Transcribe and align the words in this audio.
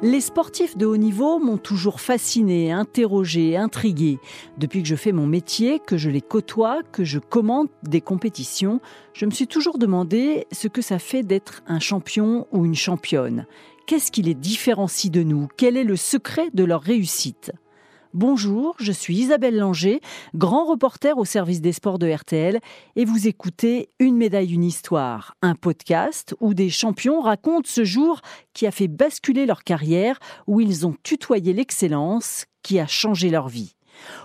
Les 0.00 0.20
sportifs 0.20 0.76
de 0.76 0.86
haut 0.86 0.96
niveau 0.96 1.40
m'ont 1.40 1.58
toujours 1.58 2.00
fasciné, 2.00 2.70
interrogé, 2.70 3.56
intrigué. 3.56 4.20
Depuis 4.56 4.80
que 4.80 4.88
je 4.88 4.94
fais 4.94 5.10
mon 5.10 5.26
métier, 5.26 5.80
que 5.80 5.96
je 5.96 6.08
les 6.08 6.20
côtoie, 6.20 6.82
que 6.92 7.02
je 7.02 7.18
commande 7.18 7.66
des 7.82 8.00
compétitions, 8.00 8.80
je 9.12 9.26
me 9.26 9.32
suis 9.32 9.48
toujours 9.48 9.76
demandé 9.76 10.46
ce 10.52 10.68
que 10.68 10.82
ça 10.82 11.00
fait 11.00 11.24
d'être 11.24 11.62
un 11.66 11.80
champion 11.80 12.46
ou 12.52 12.64
une 12.64 12.76
championne. 12.76 13.46
Qu'est-ce 13.86 14.12
qui 14.12 14.22
les 14.22 14.34
différencie 14.34 15.10
de 15.10 15.24
nous? 15.24 15.48
Quel 15.56 15.76
est 15.76 15.82
le 15.82 15.96
secret 15.96 16.50
de 16.54 16.62
leur 16.62 16.82
réussite? 16.82 17.50
Bonjour, 18.14 18.74
je 18.80 18.90
suis 18.90 19.16
Isabelle 19.18 19.58
Langer, 19.58 20.00
grand 20.34 20.64
reporter 20.64 21.18
au 21.18 21.26
service 21.26 21.60
des 21.60 21.74
sports 21.74 21.98
de 21.98 22.10
RTL, 22.10 22.58
et 22.96 23.04
vous 23.04 23.28
écoutez 23.28 23.90
Une 23.98 24.16
médaille, 24.16 24.54
une 24.54 24.64
histoire, 24.64 25.36
un 25.42 25.54
podcast 25.54 26.34
où 26.40 26.54
des 26.54 26.70
champions 26.70 27.20
racontent 27.20 27.68
ce 27.68 27.84
jour 27.84 28.22
qui 28.54 28.66
a 28.66 28.70
fait 28.70 28.88
basculer 28.88 29.44
leur 29.44 29.62
carrière, 29.62 30.18
où 30.46 30.62
ils 30.62 30.86
ont 30.86 30.94
tutoyé 31.02 31.52
l'excellence 31.52 32.46
qui 32.62 32.80
a 32.80 32.86
changé 32.86 33.28
leur 33.28 33.48
vie. 33.48 33.74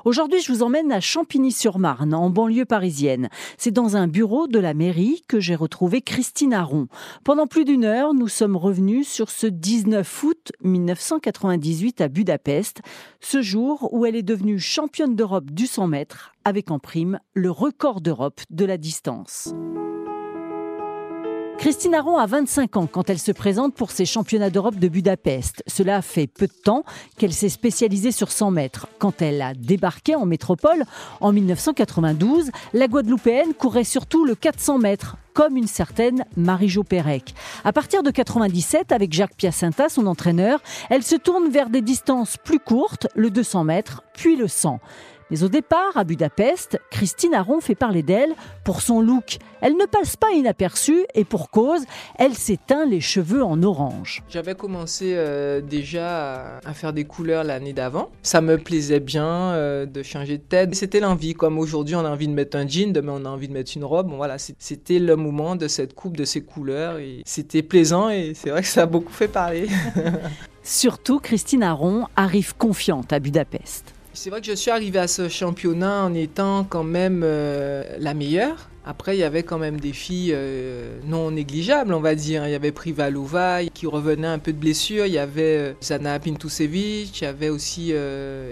Aujourd'hui, 0.05 0.41
je 0.41 0.51
vous 0.51 0.63
emmène 0.63 0.91
à 0.91 0.99
Champigny-sur-Marne, 0.99 2.13
en 2.13 2.29
banlieue 2.29 2.65
parisienne. 2.65 3.29
C'est 3.57 3.71
dans 3.71 3.97
un 3.97 4.07
bureau 4.07 4.47
de 4.47 4.59
la 4.59 4.73
mairie 4.73 5.23
que 5.27 5.39
j'ai 5.39 5.55
retrouvé 5.55 6.01
Christine 6.01 6.53
Aron. 6.53 6.87
Pendant 7.23 7.47
plus 7.47 7.65
d'une 7.65 7.85
heure, 7.85 8.13
nous 8.13 8.27
sommes 8.27 8.55
revenus 8.55 9.07
sur 9.07 9.29
ce 9.29 9.47
19 9.47 10.23
août 10.23 10.51
1998 10.63 12.01
à 12.01 12.07
Budapest, 12.07 12.81
ce 13.21 13.41
jour 13.41 13.89
où 13.93 14.05
elle 14.05 14.15
est 14.15 14.23
devenue 14.23 14.59
championne 14.59 15.15
d'Europe 15.15 15.51
du 15.51 15.67
100 15.67 15.87
mètres, 15.87 16.33
avec 16.45 16.71
en 16.71 16.79
prime 16.79 17.19
le 17.33 17.51
record 17.51 18.01
d'Europe 18.01 18.41
de 18.49 18.65
la 18.65 18.77
distance. 18.77 19.53
Christine 21.57 21.95
Aron 21.95 22.17
a 22.17 22.25
25 22.25 22.77
ans 22.77 22.87
quand 22.87 23.09
elle 23.09 23.19
se 23.19 23.31
présente 23.31 23.73
pour 23.73 23.91
ses 23.91 24.05
championnats 24.05 24.49
d'Europe 24.49 24.75
de 24.75 24.87
Budapest. 24.87 25.63
Cela 25.67 26.01
fait 26.01 26.27
peu 26.27 26.47
de 26.47 26.53
temps 26.53 26.83
qu'elle 27.17 27.31
s'est 27.33 27.49
spécialisée 27.49 28.11
sur 28.11 28.31
100 28.31 28.51
mètres. 28.51 28.87
Quand 28.99 29.21
elle 29.21 29.41
a 29.41 29.53
débarqué 29.53 30.15
en 30.15 30.25
métropole 30.25 30.83
en 31.21 31.31
1992, 31.31 32.51
la 32.73 32.87
Guadeloupéenne 32.87 33.53
courait 33.53 33.85
surtout 33.85 34.25
le 34.25 34.35
400 34.35 34.79
mètres 34.79 35.17
comme 35.33 35.57
une 35.57 35.67
certaine 35.67 36.25
Marie-Jo 36.37 36.83
Pérec. 36.83 37.33
À 37.63 37.73
partir 37.73 38.03
de 38.03 38.11
97, 38.11 38.91
avec 38.91 39.13
Jacques 39.13 39.35
Piacenza, 39.35 39.89
son 39.89 40.05
entraîneur, 40.05 40.61
elle 40.89 41.03
se 41.03 41.15
tourne 41.15 41.49
vers 41.49 41.69
des 41.69 41.81
distances 41.81 42.37
plus 42.37 42.59
courtes, 42.59 43.07
le 43.15 43.31
200 43.31 43.63
mètres, 43.63 44.03
puis 44.13 44.35
le 44.35 44.47
100. 44.47 44.79
Mais 45.31 45.43
au 45.43 45.49
départ, 45.49 45.95
à 45.95 46.03
Budapest, 46.03 46.79
Christine 46.91 47.33
Aron 47.33 47.59
fait 47.59 47.75
parler 47.75 48.03
d'elle 48.03 48.33
pour 48.63 48.81
son 48.81 49.01
look. 49.01 49.37
Elle 49.61 49.77
ne 49.77 49.85
passe 49.85 50.15
pas 50.15 50.31
inaperçue 50.31 51.05
et 51.15 51.23
pour 51.23 51.49
cause, 51.49 51.83
elle 52.17 52.33
s'éteint 52.33 52.85
les 52.85 53.01
cheveux 53.01 53.43
en 53.43 53.61
orange. 53.63 54.23
J'avais 54.29 54.55
commencé 54.55 55.13
euh, 55.15 55.61
déjà 55.61 56.59
à 56.65 56.73
faire 56.73 56.93
des 56.93 57.05
couleurs 57.05 57.43
l'année 57.43 57.73
d'avant. 57.73 58.09
Ça 58.21 58.41
me 58.41 58.57
plaisait 58.57 58.99
bien 58.99 59.25
euh, 59.53 59.85
de 59.85 60.03
changer 60.03 60.37
de 60.37 60.43
tête. 60.43 60.75
C'était 60.75 60.99
l'envie, 60.99 61.33
comme 61.33 61.57
aujourd'hui 61.57 61.95
on 61.95 62.05
a 62.05 62.09
envie 62.09 62.27
de 62.27 62.33
mettre 62.33 62.57
un 62.57 62.67
jean, 62.67 62.91
demain 62.91 63.13
on 63.21 63.25
a 63.25 63.29
envie 63.29 63.47
de 63.47 63.53
mettre 63.53 63.71
une 63.75 63.85
robe. 63.85 64.09
Bon, 64.09 64.17
voilà, 64.17 64.37
c'était 64.37 64.99
le 64.99 65.15
moment 65.15 65.55
de 65.55 65.67
cette 65.67 65.93
coupe, 65.93 66.17
de 66.17 66.25
ces 66.25 66.41
couleurs. 66.41 66.97
Et 66.99 67.21
c'était 67.25 67.63
plaisant 67.63 68.09
et 68.09 68.33
c'est 68.35 68.49
vrai 68.49 68.61
que 68.61 68.67
ça 68.67 68.83
a 68.83 68.85
beaucoup 68.85 69.13
fait 69.13 69.27
parler. 69.27 69.67
Surtout, 70.63 71.19
Christine 71.19 71.63
Aron 71.63 72.07
arrive 72.15 72.55
confiante 72.55 73.11
à 73.11 73.19
Budapest. 73.19 73.92
C'est 74.15 74.29
vrai 74.29 74.41
que 74.41 74.47
je 74.47 74.53
suis 74.53 74.69
arrivée 74.69 74.99
à 74.99 75.07
ce 75.07 75.27
championnat 75.27 76.03
en 76.03 76.13
étant 76.13 76.65
quand 76.65 76.83
même 76.83 77.21
euh, 77.23 77.83
la 77.97 78.13
meilleure. 78.13 78.69
Après, 78.85 79.15
il 79.17 79.19
y 79.19 79.23
avait 79.23 79.41
quand 79.41 79.57
même 79.57 79.79
des 79.79 79.91
filles 79.91 80.33
euh, 80.35 80.99
non 81.05 81.31
négligeables, 81.31 81.93
on 81.93 81.99
va 81.99 82.13
dire. 82.13 82.45
Il 82.45 82.51
y 82.51 82.55
avait 82.55 82.71
Privalova 82.71 83.65
qui 83.73 83.87
revenait 83.87 84.27
un 84.27 84.37
peu 84.37 84.53
de 84.53 84.59
blessure. 84.59 85.07
Il 85.07 85.13
y 85.13 85.17
avait 85.17 85.57
euh, 85.57 85.73
Zana 85.81 86.19
Pintusevic. 86.19 87.21
Il 87.21 87.23
y 87.23 87.27
avait 87.27 87.49
aussi 87.49 87.91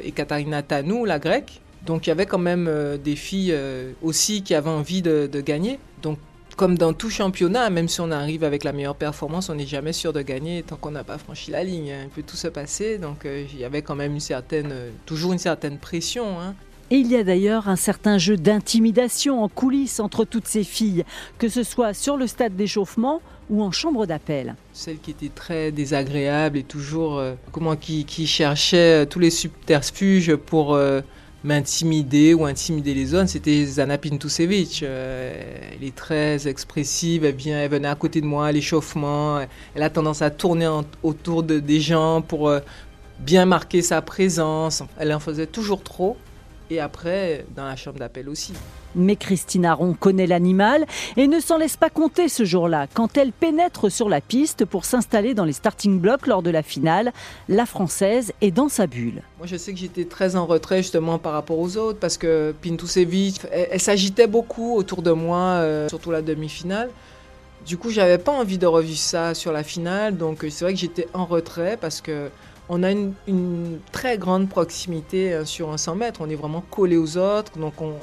Ekaterina 0.04 0.64
Tanou, 0.64 1.06
la 1.06 1.20
grecque. 1.20 1.62
Donc 1.86 2.08
il 2.08 2.10
y 2.10 2.12
avait 2.12 2.26
quand 2.26 2.40
même 2.40 2.70
des 3.04 3.16
filles 3.16 3.56
aussi 4.02 4.44
qui 4.44 4.54
avaient 4.54 4.70
envie 4.70 5.02
de, 5.02 5.28
de 5.32 5.42
gagner. 5.42 5.80
Donc 6.02 6.18
comme 6.56 6.78
dans 6.78 6.94
tout 6.94 7.10
championnat, 7.10 7.70
même 7.70 7.88
si 7.88 8.02
on 8.02 8.12
arrive 8.12 8.44
avec 8.44 8.64
la 8.64 8.74
meilleure 8.74 8.96
performance, 8.96 9.50
on 9.50 9.56
n'est 9.56 9.66
jamais 9.66 9.94
sûr 9.94 10.14
de 10.14 10.22
gagner 10.22 10.64
tant 10.64 10.76
qu'on 10.76 10.92
n'a 10.92 11.04
pas 11.04 11.18
franchi 11.18 11.52
la 11.52 11.64
ligne. 11.64 11.92
Hein. 11.92 12.04
Il 12.06 12.10
peut 12.10 12.24
tout 12.24 12.36
se 12.36 12.48
passer, 12.48 12.98
donc 12.98 13.26
euh, 13.26 13.46
il 13.52 13.60
y 13.60 13.66
avait 13.66 13.82
quand 13.82 13.96
même 13.96 14.14
une 14.14 14.20
certaine, 14.20 14.70
euh, 14.72 14.90
toujours 15.06 15.34
une 15.34 15.40
certaine 15.40 15.78
pression. 15.78 16.40
Hein. 16.40 16.56
Et 16.90 16.98
il 16.98 17.08
y 17.08 17.16
a 17.16 17.24
d'ailleurs 17.24 17.70
un 17.70 17.78
certain 17.78 18.18
jeu 18.18 18.36
d'intimidation 18.36 19.44
en 19.44 19.48
coulisses 19.48 20.00
entre 20.00 20.26
toutes 20.26 20.48
ces 20.48 20.64
filles, 20.64 21.06
que 21.38 21.48
ce 21.48 21.64
soit 21.64 21.94
sur 21.94 22.18
le 22.18 22.28
stade 22.28 22.56
d'échauffement 22.56 23.22
ou 23.50 23.64
en 23.64 23.72
chambre 23.72 24.06
d'appel. 24.06 24.56
Celle 24.74 25.00
qui 25.00 25.12
était 25.12 25.30
très 25.30 25.72
désagréable 25.72 26.58
et 26.58 26.64
toujours 26.64 27.18
euh, 27.18 27.34
comment 27.52 27.78
qui, 27.78 28.04
qui, 28.06 28.28
cherchait 28.28 29.06
tous 29.06 29.20
les 29.20 29.30
subterfuges 29.30 30.36
pour 30.36 30.78
m'intimider 31.44 32.34
ou 32.34 32.46
intimider 32.46 32.94
les 32.94 33.08
zones, 33.08 33.28
c'était 33.28 33.66
Zana 33.66 33.98
Pintusevic. 33.98 34.84
Euh, 34.84 35.34
elle 35.74 35.84
est 35.84 35.96
très 35.96 36.48
expressive, 36.48 37.26
elle, 37.26 37.36
vient, 37.36 37.60
elle 37.60 37.72
venait 37.72 37.88
à 37.88 37.96
côté 37.96 38.22
de 38.22 38.26
moi 38.26 38.48
à 38.48 38.52
l'échauffement, 38.52 39.40
elle 39.76 39.84
a 39.84 39.90
tendance 39.90 40.22
à 40.22 40.30
tourner 40.30 40.70
autour 41.04 41.44
de, 41.44 41.60
des 41.60 41.80
gens 41.80 42.22
pour 42.22 42.50
euh, 42.50 42.60
bien 43.20 43.46
marquer 43.46 43.82
sa 43.82 44.02
présence. 44.02 44.84
Elle 45.00 45.14
en 45.14 45.20
faisait 45.20 45.48
toujours 45.48 45.84
trop 45.84 46.18
et 46.72 46.80
après 46.80 47.46
dans 47.56 47.66
la 47.66 47.76
chambre 47.76 48.00
d'appel 48.00 48.30
aussi. 48.30 48.54
Mais 48.96 49.16
Christine 49.16 49.66
Aron 49.66 49.94
connaît 49.94 50.28
l'animal 50.28 50.86
et 51.16 51.28
ne 51.28 51.40
s'en 51.40 51.58
laisse 51.58 51.78
pas 51.78 51.90
compter 51.90 52.28
ce 52.28 52.44
jour-là. 52.44 52.88
Quand 52.94 53.18
elle 53.18 53.32
pénètre 53.32 53.92
sur 53.92 54.10
la 54.10 54.20
piste 54.20 54.66
pour 54.66 54.86
s'installer 54.86 55.34
dans 55.34 55.46
les 55.46 55.54
starting 55.54 56.00
blocks 56.00 56.28
lors 56.28 56.42
de 56.42 56.50
la 56.50 56.64
finale, 56.64 57.14
la 57.48 57.66
Française 57.66 58.34
est 58.42 58.52
dans 58.52 58.70
sa 58.70 58.88
bulle. 58.88 59.22
Moi, 59.38 59.48
je 59.48 59.56
sais 59.56 59.74
que 59.74 59.80
j'étais 59.80 60.06
très 60.06 60.36
en 60.36 60.46
retrait 60.46 60.78
justement 60.78 61.20
par 61.20 61.34
rapport 61.34 61.60
aux 61.60 61.78
autres 61.78 62.00
parce 62.00 62.18
que 62.18 62.54
Pintusevic, 62.62 63.42
elle, 63.52 63.68
elle 63.72 63.80
s'agitait 63.80 64.28
beaucoup 64.28 64.76
autour 64.76 65.02
de 65.02 65.12
moi, 65.12 65.38
euh, 65.38 65.88
surtout 65.88 66.12
la 66.12 66.22
demi-finale. 66.22 66.90
Du 67.66 67.78
coup, 67.78 67.92
j'avais 67.92 68.18
pas 68.18 68.32
envie 68.32 68.58
de 68.58 68.66
revivre 68.66 68.98
ça 68.98 69.36
sur 69.36 69.52
la 69.52 69.64
finale, 69.64 70.18
donc 70.18 70.40
c'est 70.50 70.66
vrai 70.66 70.74
que 70.74 70.80
j'étais 70.80 71.08
en 71.14 71.26
retrait 71.26 71.78
parce 71.80 72.02
que 72.02 72.30
on 72.70 72.84
a 72.84 72.92
une, 72.92 73.80
très 73.92 74.18
grande 74.18 74.50
proximité 74.50 75.34
euh, 75.34 75.46
sur 75.46 75.72
un 75.72 75.78
100 75.78 75.96
mètres. 75.96 76.22
On 76.24 76.30
est 76.30 76.36
vraiment 76.36 76.62
collé 76.62 76.98
aux 76.98 77.18
autres. 77.18 77.58
Donc, 77.58 77.82
on, 77.82 77.94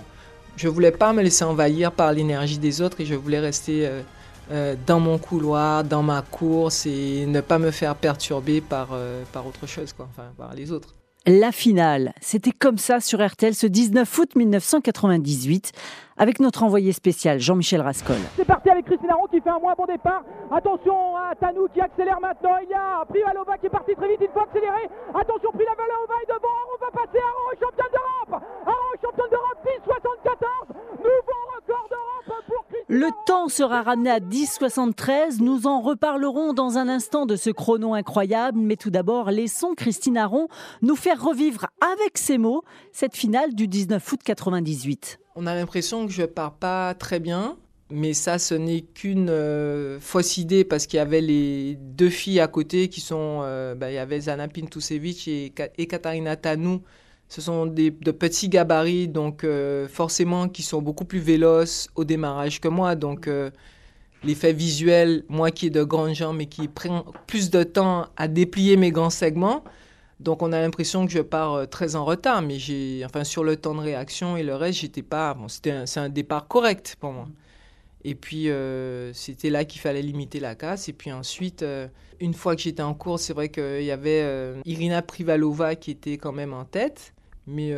je 0.56 0.68
voulais 0.68 0.92
pas 0.92 1.12
me 1.12 1.22
laisser 1.22 1.44
envahir 1.44 1.92
par 1.92 2.12
l'énergie 2.12 2.58
des 2.58 2.80
autres 2.80 3.00
et 3.00 3.06
je 3.06 3.14
voulais 3.14 3.40
rester 3.40 3.86
euh, 3.86 4.02
euh, 4.50 4.74
dans 4.86 5.00
mon 5.00 5.18
couloir, 5.18 5.84
dans 5.84 6.02
ma 6.02 6.22
course 6.22 6.86
et 6.86 7.26
ne 7.26 7.40
pas 7.40 7.58
me 7.58 7.70
faire 7.70 7.94
perturber 7.94 8.60
par, 8.60 8.88
par 9.32 9.46
autre 9.46 9.66
chose, 9.66 9.92
quoi, 9.92 10.08
enfin, 10.10 10.28
par 10.36 10.54
les 10.54 10.72
autres. 10.72 10.94
La 11.26 11.52
finale, 11.52 12.14
c'était 12.22 12.52
comme 12.52 12.78
ça 12.78 13.00
sur 13.00 13.22
RTL 13.26 13.54
ce 13.54 13.66
19 13.66 14.18
août 14.18 14.34
1998 14.34 15.72
avec 16.18 16.40
notre 16.40 16.62
envoyé 16.62 16.92
spécial 16.92 17.38
Jean-Michel 17.38 17.80
Rascol. 17.80 18.16
C'est 18.36 18.44
parti 18.44 18.68
avec 18.68 18.84
Christine 18.86 19.10
Aron 19.10 19.26
qui 19.26 19.40
fait 19.40 19.50
un 19.50 19.58
moins 19.58 19.74
bon 19.76 19.86
départ. 19.86 20.22
Attention 20.50 21.16
à 21.16 21.34
Tanou 21.34 21.68
qui 21.72 21.80
accélère 21.80 22.20
maintenant. 22.20 22.56
Il 22.62 22.68
y 22.68 22.74
a 22.74 23.04
Privalova 23.08 23.56
qui 23.58 23.66
est 23.66 23.70
parti 23.70 23.94
très 23.94 24.08
vite, 24.08 24.18
il 24.20 24.28
faut 24.32 24.40
accélérer. 24.40 24.88
Attention, 25.14 25.50
Privalova 25.52 26.14
est 26.22 26.28
devant. 26.28 26.58
On 26.74 26.84
va 26.84 26.90
passer 26.90 27.18
Aron, 27.18 27.50
championne 27.60 27.92
d'Europe. 27.92 28.42
Aron, 28.66 28.92
championne 29.02 29.30
d'Europe, 29.30 29.58
10,74. 29.64 30.78
Nouveau 30.98 31.40
record 31.56 31.88
d'Europe 31.88 32.44
pour 32.46 32.66
Christine 32.68 32.84
Le 32.88 33.08
temps 33.26 33.48
sera 33.48 33.82
ramené 33.82 34.10
à 34.10 34.20
10,73. 34.20 35.42
Nous 35.42 35.66
en 35.66 35.80
reparlerons 35.80 36.52
dans 36.52 36.78
un 36.78 36.88
instant 36.88 37.26
de 37.26 37.36
ce 37.36 37.50
chrono 37.50 37.94
incroyable. 37.94 38.58
Mais 38.58 38.76
tout 38.76 38.90
d'abord, 38.90 39.30
laissons 39.30 39.74
Christine 39.76 40.18
Aron 40.18 40.48
nous 40.82 40.96
faire 40.96 41.22
revivre 41.22 41.66
avec 41.94 42.18
ses 42.18 42.38
mots 42.38 42.62
cette 42.92 43.16
finale 43.16 43.54
du 43.54 43.68
19 43.68 44.12
août 44.12 44.20
98. 44.24 45.20
On 45.40 45.46
a 45.46 45.54
l'impression 45.54 46.04
que 46.04 46.12
je 46.12 46.24
pars 46.24 46.54
pas 46.54 46.94
très 46.94 47.20
bien, 47.20 47.56
mais 47.92 48.12
ça, 48.12 48.40
ce 48.40 48.56
n'est 48.56 48.80
qu'une 48.80 49.30
euh, 49.30 50.00
fausse 50.00 50.36
idée 50.36 50.64
parce 50.64 50.88
qu'il 50.88 50.96
y 50.96 51.00
avait 51.00 51.20
les 51.20 51.76
deux 51.76 52.08
filles 52.08 52.40
à 52.40 52.48
côté 52.48 52.88
qui 52.88 53.00
sont, 53.00 53.42
euh, 53.44 53.76
bah, 53.76 53.88
il 53.88 53.94
y 53.94 53.98
avait 53.98 54.18
Zana 54.18 54.48
Pintusevic 54.48 55.28
et, 55.28 55.52
et 55.76 55.86
Katarina 55.86 56.34
Tanou. 56.34 56.82
Ce 57.28 57.40
sont 57.40 57.66
des, 57.66 57.92
de 57.92 58.10
petits 58.10 58.48
gabarits, 58.48 59.06
donc 59.06 59.44
euh, 59.44 59.86
forcément 59.86 60.48
qui 60.48 60.64
sont 60.64 60.82
beaucoup 60.82 61.04
plus 61.04 61.20
véloces 61.20 61.88
au 61.94 62.02
démarrage 62.02 62.60
que 62.60 62.66
moi. 62.66 62.96
Donc 62.96 63.30
l'effet 64.24 64.52
visuel, 64.52 65.22
moi 65.28 65.52
qui 65.52 65.66
ai 65.66 65.70
de 65.70 65.84
grandes 65.84 66.16
jambes 66.16 66.40
et 66.40 66.46
qui 66.46 66.66
prend 66.66 67.04
plus 67.28 67.50
de 67.50 67.62
temps 67.62 68.08
à 68.16 68.26
déplier 68.26 68.76
mes 68.76 68.90
grands 68.90 69.08
segments, 69.08 69.62
donc 70.20 70.42
on 70.42 70.52
a 70.52 70.60
l'impression 70.60 71.06
que 71.06 71.12
je 71.12 71.20
pars 71.20 71.54
euh, 71.54 71.66
très 71.66 71.94
en 71.94 72.04
retard, 72.04 72.42
mais 72.42 72.58
j'ai, 72.58 73.02
enfin 73.04 73.24
sur 73.24 73.44
le 73.44 73.56
temps 73.56 73.74
de 73.74 73.80
réaction 73.80 74.36
et 74.36 74.42
le 74.42 74.54
reste, 74.54 74.80
j'étais 74.80 75.02
pas. 75.02 75.36
C'était 75.48 75.86
c'est 75.86 76.00
un 76.00 76.08
départ 76.08 76.48
correct 76.48 76.96
pour 76.98 77.12
moi. 77.12 77.28
Et 78.04 78.14
puis 78.14 78.48
euh, 78.48 79.12
c'était 79.12 79.50
là 79.50 79.64
qu'il 79.64 79.80
fallait 79.80 80.02
limiter 80.02 80.40
la 80.40 80.54
casse. 80.54 80.88
Et 80.88 80.92
puis 80.92 81.12
ensuite, 81.12 81.62
euh, 81.62 81.86
une 82.20 82.34
fois 82.34 82.56
que 82.56 82.62
j'étais 82.62 82.82
en 82.82 82.94
course, 82.94 83.22
c'est 83.22 83.32
vrai 83.32 83.48
qu'il 83.48 83.84
y 83.84 83.92
avait 83.92 84.54
Irina 84.64 85.02
Privalova 85.02 85.76
qui 85.76 85.92
était 85.92 86.18
quand 86.18 86.32
même 86.32 86.52
en 86.52 86.64
tête, 86.64 87.14
mais 87.46 87.72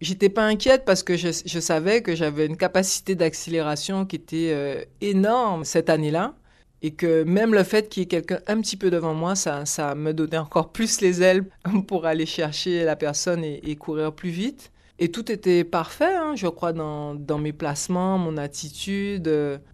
j'étais 0.00 0.28
pas 0.28 0.44
inquiète 0.44 0.84
parce 0.84 1.04
que 1.04 1.16
je, 1.16 1.30
savais 1.30 2.02
que 2.02 2.16
j'avais 2.16 2.46
une 2.46 2.56
capacité 2.56 3.14
d'accélération 3.14 4.04
qui 4.04 4.16
était 4.16 4.88
énorme 5.00 5.64
cette 5.64 5.90
année-là. 5.90 6.34
Et 6.82 6.92
que 6.92 7.24
même 7.24 7.54
le 7.54 7.62
fait 7.62 7.88
qu'il 7.88 8.02
y 8.02 8.04
ait 8.04 8.08
quelqu'un 8.08 8.38
un 8.46 8.60
petit 8.60 8.76
peu 8.76 8.90
devant 8.90 9.14
moi, 9.14 9.34
ça, 9.34 9.64
ça 9.66 9.94
me 9.94 10.12
donnait 10.12 10.38
encore 10.38 10.70
plus 10.70 11.00
les 11.00 11.22
ailes 11.22 11.44
pour 11.86 12.06
aller 12.06 12.26
chercher 12.26 12.84
la 12.84 12.96
personne 12.96 13.44
et, 13.44 13.76
courir 13.76 14.12
plus 14.12 14.30
vite. 14.30 14.72
Et 14.98 15.10
tout 15.10 15.30
était 15.30 15.64
parfait, 15.64 16.14
hein, 16.14 16.34
je 16.36 16.46
crois, 16.46 16.72
dans, 16.72 17.14
dans, 17.14 17.38
mes 17.38 17.52
placements, 17.52 18.16
mon 18.16 18.36
attitude. 18.36 19.30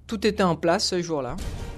tout 0.07 0.27
était 0.27 0.43
en 0.43 0.57
place 0.57 0.87
ce 0.89 1.01
jour-là. 1.01 1.37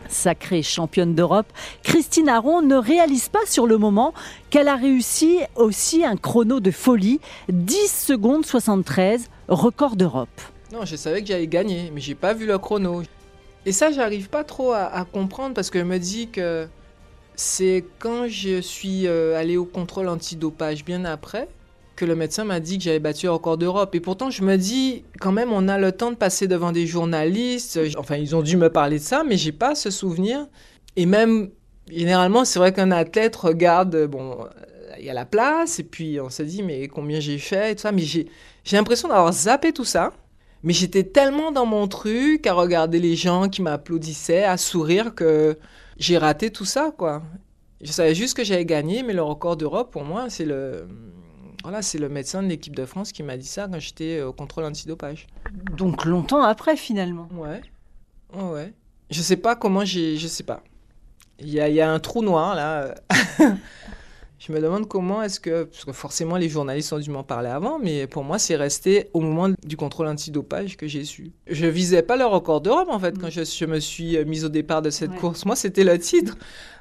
Sacrée 0.08 0.62
championne 0.62 1.14
d'Europe, 1.14 1.46
Christine 1.82 2.28
Aron 2.28 2.62
ne 2.62 2.76
réalise 2.76 3.28
pas 3.28 3.44
sur 3.46 3.66
le 3.66 3.78
moment 3.78 4.14
qu'elle 4.50 4.68
a 4.68 4.76
réussi 4.76 5.40
aussi 5.56 6.04
un 6.04 6.16
chrono 6.16 6.60
de 6.60 6.70
folie, 6.70 7.20
10 7.48 8.06
secondes 8.06 8.46
73, 8.46 9.28
record 9.48 9.96
d'Europe. 9.96 10.40
Non, 10.72 10.84
je 10.84 10.96
savais 10.96 11.20
que 11.20 11.28
j'allais 11.28 11.46
gagner, 11.46 11.90
mais 11.94 12.00
j'ai 12.00 12.14
pas 12.14 12.32
vu 12.32 12.46
le 12.46 12.58
chrono. 12.58 13.02
Et 13.66 13.72
ça, 13.72 13.90
j'arrive 13.90 14.28
pas 14.28 14.44
trop 14.44 14.72
à, 14.72 15.06
comprendre 15.10 15.54
parce 15.54 15.70
que 15.70 15.78
je 15.78 15.84
me 15.84 15.98
dis 15.98 16.28
que 16.28 16.66
c'est 17.36 17.84
quand 17.98 18.28
je 18.28 18.60
suis 18.60 19.06
euh, 19.06 19.38
allé 19.38 19.56
au 19.56 19.64
contrôle 19.64 20.08
antidopage 20.08 20.84
bien 20.84 21.04
après 21.04 21.48
que 21.96 22.04
le 22.04 22.16
médecin 22.16 22.44
m'a 22.44 22.60
dit 22.60 22.78
que 22.78 22.84
j'avais 22.84 22.98
battu 22.98 23.26
le 23.26 23.32
record 23.32 23.56
d'Europe. 23.56 23.94
Et 23.94 24.00
pourtant, 24.00 24.28
je 24.30 24.42
me 24.42 24.56
dis, 24.56 25.04
quand 25.20 25.32
même, 25.32 25.52
on 25.52 25.68
a 25.68 25.78
le 25.78 25.92
temps 25.92 26.10
de 26.10 26.16
passer 26.16 26.48
devant 26.48 26.72
des 26.72 26.86
journalistes. 26.86 27.78
Enfin, 27.96 28.16
ils 28.16 28.34
ont 28.34 28.42
dû 28.42 28.56
me 28.56 28.68
parler 28.68 28.98
de 28.98 29.04
ça, 29.04 29.22
mais 29.24 29.36
j'ai 29.36 29.52
pas 29.52 29.74
ce 29.74 29.90
souvenir. 29.90 30.46
Et 30.96 31.06
même, 31.06 31.50
généralement, 31.88 32.44
c'est 32.44 32.58
vrai 32.58 32.72
qu'un 32.72 32.90
athlète 32.90 33.36
regarde, 33.36 34.06
bon, 34.06 34.38
il 34.98 35.04
y 35.04 35.10
a 35.10 35.14
la 35.14 35.24
place, 35.24 35.78
et 35.78 35.84
puis 35.84 36.20
on 36.20 36.30
se 36.30 36.42
dit, 36.42 36.62
mais 36.62 36.88
combien 36.88 37.20
j'ai 37.20 37.38
fait, 37.38 37.72
et 37.72 37.74
tout 37.76 37.82
ça. 37.82 37.92
Mais 37.92 38.02
j'ai 38.02 38.26
l'impression 38.72 39.08
d'avoir 39.08 39.32
zappé 39.32 39.72
tout 39.72 39.84
ça. 39.84 40.12
Mais 40.64 40.72
j'étais 40.72 41.04
tellement 41.04 41.52
dans 41.52 41.66
mon 41.66 41.86
truc 41.86 42.46
à 42.46 42.54
regarder 42.54 42.98
les 42.98 43.16
gens 43.16 43.48
qui 43.48 43.62
m'applaudissaient, 43.62 44.44
à 44.44 44.56
sourire 44.56 45.14
que 45.14 45.58
j'ai 45.98 46.18
raté 46.18 46.50
tout 46.50 46.64
ça, 46.64 46.90
quoi. 46.96 47.22
Je 47.82 47.92
savais 47.92 48.14
juste 48.14 48.36
que 48.36 48.44
j'avais 48.44 48.64
gagné, 48.64 49.02
mais 49.02 49.12
le 49.12 49.22
record 49.22 49.56
d'Europe, 49.56 49.92
pour 49.92 50.04
moi, 50.04 50.30
c'est 50.30 50.46
le, 50.46 50.88
voilà, 51.62 51.82
c'est 51.82 51.98
le 51.98 52.08
médecin 52.08 52.42
de 52.42 52.48
l'équipe 52.48 52.74
de 52.74 52.86
France 52.86 53.12
qui 53.12 53.22
m'a 53.22 53.36
dit 53.36 53.46
ça 53.46 53.68
quand 53.70 53.78
j'étais 53.78 54.22
au 54.22 54.32
contrôle 54.32 54.64
antidopage. 54.64 55.26
Donc 55.76 56.04
longtemps 56.04 56.42
après, 56.42 56.76
finalement. 56.76 57.28
Ouais. 57.32 57.60
Ouais. 58.34 58.72
Je 59.10 59.22
sais 59.22 59.36
pas 59.36 59.56
comment 59.56 59.84
j'ai. 59.84 60.16
Je 60.16 60.26
sais 60.26 60.42
pas. 60.42 60.62
Il 61.40 61.48
y 61.48 61.80
a, 61.80 61.90
un 61.90 61.98
trou 62.00 62.22
noir, 62.22 62.54
là. 62.54 62.94
Je 64.38 64.52
me 64.52 64.60
demande 64.60 64.88
comment 64.88 65.22
est-ce 65.22 65.40
que, 65.40 65.64
parce 65.64 65.84
que 65.84 65.92
forcément 65.92 66.36
les 66.36 66.48
journalistes 66.48 66.92
ont 66.92 66.98
dû 66.98 67.10
m'en 67.10 67.22
parler 67.22 67.48
avant, 67.48 67.78
mais 67.78 68.06
pour 68.06 68.24
moi 68.24 68.38
c'est 68.38 68.56
resté 68.56 69.08
au 69.12 69.20
moment 69.20 69.54
du 69.64 69.76
contrôle 69.76 70.08
antidopage 70.08 70.76
que 70.76 70.86
j'ai 70.86 71.04
su. 71.04 71.32
Je 71.46 71.66
visais 71.66 72.02
pas 72.02 72.16
le 72.16 72.26
record 72.26 72.60
d'Europe 72.60 72.88
en 72.90 72.98
fait 72.98 73.16
quand 73.18 73.30
je, 73.30 73.64
me 73.64 73.80
suis 73.80 74.16
euh, 74.16 74.24
mise 74.24 74.44
au 74.44 74.48
départ 74.48 74.82
de 74.82 74.90
cette 74.90 75.14
course. 75.16 75.46
Moi 75.46 75.56
c'était 75.56 75.84
le 75.84 75.98
titre. 75.98 76.36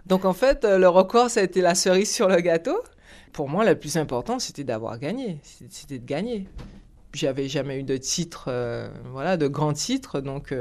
Donc 0.08 0.26
en 0.26 0.34
fait 0.34 0.66
euh, 0.66 0.78
le 0.78 0.90
record 0.90 1.30
ça 1.30 1.42
a 1.42 1.44
été 1.44 1.62
la 1.62 1.76
cerise 1.76 2.12
sur 2.12 2.28
le 2.28 2.42
gâteau. 2.42 2.78
Pour 3.32 3.48
moi 3.48 3.64
le 3.64 3.78
plus 3.78 3.98
important 3.98 4.40
c'était 4.40 4.64
d'avoir 4.64 4.98
gagné, 4.98 5.40
c'était 5.70 6.00
de 6.00 6.06
gagner. 6.06 6.48
J'avais 7.14 7.48
jamais 7.48 7.80
eu 7.80 7.84
de 7.84 7.98
titre, 7.98 8.46
euh, 8.48 8.90
voilà, 9.12 9.38
de 9.38 9.48
grand 9.48 9.74
titre, 9.74 10.20
donc 10.20 10.54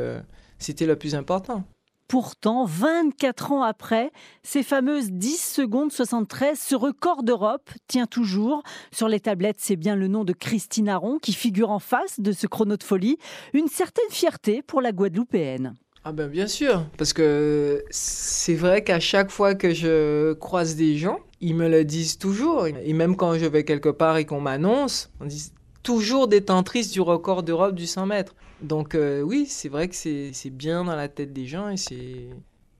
c'était 0.58 0.86
le 0.86 0.96
plus 0.96 1.14
important. 1.14 1.64
Pourtant, 2.12 2.67
24 2.67 3.53
ans 3.53 3.62
après, 3.62 4.12
ces 4.43 4.62
fameuses 4.62 5.12
10 5.12 5.55
secondes 5.55 5.91
73, 5.91 6.59
ce 6.61 6.75
record 6.75 7.23
d'Europe 7.23 7.70
tient 7.88 8.05
toujours. 8.05 8.62
Sur 8.93 9.09
les 9.09 9.19
tablettes, 9.19 9.56
c'est 9.61 9.76
bien 9.76 9.97
le 9.97 10.09
nom 10.09 10.23
de 10.23 10.35
Christine 10.35 10.91
Aron 10.91 11.19
qui 11.19 11.32
figure 11.32 11.70
en 11.70 11.79
face 11.79 12.20
de 12.20 12.32
ce 12.32 12.47
chrono 12.47 12.76
de 12.76 12.82
folie. 12.82 13.17
Une 13.55 13.67
certaine 13.67 14.11
fierté 14.11 14.61
pour 14.61 14.82
la 14.82 14.93
Guadeloupéenne. 14.93 15.73
Ah 16.05 16.12
ben 16.12 16.29
bien 16.29 16.49
sûr, 16.49 16.85
parce 16.99 17.14
que 17.14 17.82
c'est 17.88 18.56
vrai 18.56 18.85
qu'à 18.85 19.00
chaque 19.00 19.31
fois 19.31 19.55
que 19.55 19.73
je 19.73 20.35
croise 20.35 20.76
des 20.76 20.99
gens, 20.99 21.19
ils 21.41 21.55
me 21.55 21.67
le 21.67 21.82
disent 21.82 22.19
toujours. 22.19 22.67
Et 22.67 22.93
même 22.93 23.17
quand 23.17 23.38
je 23.38 23.47
vais 23.47 23.64
quelque 23.64 23.88
part 23.88 24.19
et 24.19 24.26
qu'on 24.26 24.43
m'annonce, 24.43 25.11
on 25.23 25.25
dit 25.25 25.50
toujours 25.82 26.29
détentrice 26.29 26.91
du 26.91 27.00
record 27.00 27.43
d'Europe 27.43 27.75
du 27.75 27.87
100 27.87 28.05
mètres. 28.05 28.35
Donc 28.62 28.94
euh, 28.94 29.23
oui, 29.23 29.47
c'est 29.49 29.69
vrai 29.69 29.88
que 29.88 29.94
c'est 29.94 30.50
bien 30.50 30.85
dans 30.85 30.94
la 30.94 31.09
tête 31.09 31.32
des 31.32 31.47
gens 31.47 31.69
et 31.69 31.76
c'est 31.76 32.29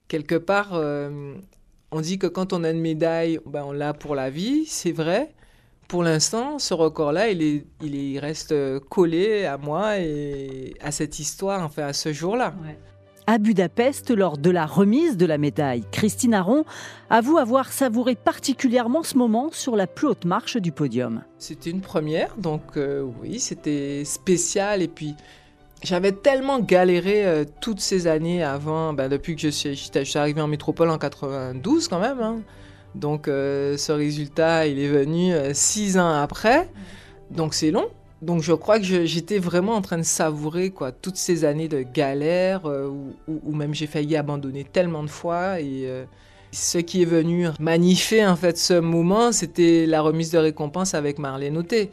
quelque 0.09 0.37
part, 0.37 0.75
euh, 0.75 1.35
on 1.91 2.01
dit 2.01 2.19
que 2.19 2.27
quand 2.27 2.53
on 2.53 2.65
a 2.65 2.71
une 2.71 2.81
médaille, 2.81 3.41
ben, 3.47 3.65
on 3.65 3.73
l'a 3.73 3.93
pour 3.93 4.15
la 4.15 4.31
vie, 4.31 4.65
c'est 4.67 4.93
vrai. 4.93 5.35
Pour 5.89 6.03
l'instant, 6.03 6.59
ce 6.59 6.73
record-là, 6.73 7.31
il, 7.31 7.43
est, 7.43 7.67
il, 7.83 8.19
reste 8.19 8.55
collé 8.89 9.45
à 9.45 9.59
moi 9.59 9.99
et 9.99 10.75
à 10.81 10.91
cette 10.91 11.19
histoire, 11.19 11.63
enfin 11.63 11.85
à 11.85 11.93
ce 11.93 12.13
jour-là. 12.13 12.55
À 13.27 13.39
Budapest, 13.39 14.11
lors 14.11 14.37
de 14.37 14.51
la 14.51 14.67
remise 14.67 15.17
de 15.17 15.27
la 15.27 15.39
médaille, 15.39 15.85
Christine 15.93 16.35
Aron 16.35 16.65
avoue 17.09 17.39
avoir 17.39 17.73
savouré 17.73 18.17
particulièrement 18.17 19.03
ce 19.03 19.17
moment 19.17 19.51
sur 19.53 19.77
la 19.77 19.87
plus 19.87 20.09
haute 20.09 20.25
marche 20.25 20.57
du 20.57 20.73
podium. 20.73 21.23
C'était 21.39 21.71
une 21.71 21.83
première, 21.83 22.37
donc 22.37 22.77
euh, 22.77 23.07
oui, 23.21 23.39
c'était 23.39 24.05
spécial 24.05 24.83
et 24.83 24.89
puis 24.89 25.15
j'avais 25.83 26.13
tellement 26.13 26.61
galéré 26.61 27.27
euh, 27.27 27.45
toutes 27.61 27.81
ces 27.81 28.07
années 28.07 28.43
avant, 28.43 28.93
ben, 28.93 29.09
depuis 29.09 29.35
que 29.35 29.43
je 29.43 29.49
suis, 29.49 29.75
je 29.75 30.19
arrivé 30.19 30.41
en 30.41 30.49
métropole 30.49 30.91
en 30.91 30.99
92 30.99 31.89
quand 31.89 32.01
même. 32.01 32.21
Hein. 32.21 32.41
Donc 32.95 33.27
euh, 33.27 33.77
ce 33.77 33.93
résultat, 33.93 34.67
il 34.67 34.79
est 34.79 34.89
venu 34.89 35.33
euh, 35.33 35.51
six 35.55 35.99
ans 35.99 36.13
après. 36.13 36.69
Donc 37.31 37.55
c'est 37.55 37.71
long. 37.71 37.89
Donc 38.21 38.43
je 38.43 38.53
crois 38.53 38.79
que 38.79 38.85
j'étais 38.85 39.39
vraiment 39.39 39.75
en 39.75 39.83
train 39.83 39.99
de 39.99 40.05
savourer 40.05 40.71
quoi, 40.71 40.93
toutes 40.93 41.17
ces 41.17 41.45
années 41.45 41.67
de 41.67 41.83
galère 41.83 42.63
où, 43.27 43.53
même 43.53 43.75
j'ai 43.75 43.89
failli 43.89 44.17
abandonner 44.17 44.63
tellement 44.63 45.03
de 45.03 45.09
fois. 45.09 45.61
Et 45.61 45.89
ce 46.53 46.79
qui 46.79 47.03
est 47.03 47.07
venu 47.07 47.49
magnifier 47.59 48.25
en 48.25 48.37
fait 48.37 48.57
ce 48.59 48.75
moment, 48.75 49.33
c'était 49.33 49.87
la 49.87 50.03
remise 50.03 50.31
de 50.31 50.39
récompense 50.39 50.95
avec 50.95 51.19
Marlène 51.19 51.59
Auté. 51.59 51.91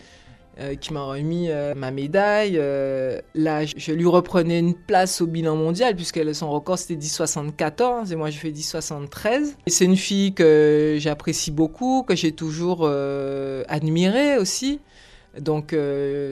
Euh, 0.60 0.76
qui 0.76 0.92
m'a 0.92 1.04
remis 1.04 1.50
euh, 1.50 1.74
ma 1.74 1.90
médaille. 1.90 2.58
Euh, 2.58 3.22
là, 3.34 3.64
je 3.66 3.94
lui 3.94 4.08
reprenais 4.08 4.60
une 4.60 4.74
place 4.74 5.22
au 5.22 5.28
bilan 5.28 5.56
mondial, 5.56 5.96
puisque 5.96 6.36
son 6.36 6.52
record 6.52 6.78
c'était 6.78 7.00
10,74 7.00 8.12
et 8.12 8.18
moi 8.18 8.30
je 8.30 8.38
fais 8.38 8.52
10,73. 8.52 9.54
C'est 9.68 9.86
une 9.86 9.96
fille 9.96 10.34
que 10.34 10.98
j'apprécie 11.00 11.52
beaucoup, 11.52 12.04
que 12.04 12.14
j'ai 12.14 12.34
toujours 12.34 12.90
admirée 13.70 14.38
aussi. 14.38 14.82
Donc 15.40 15.74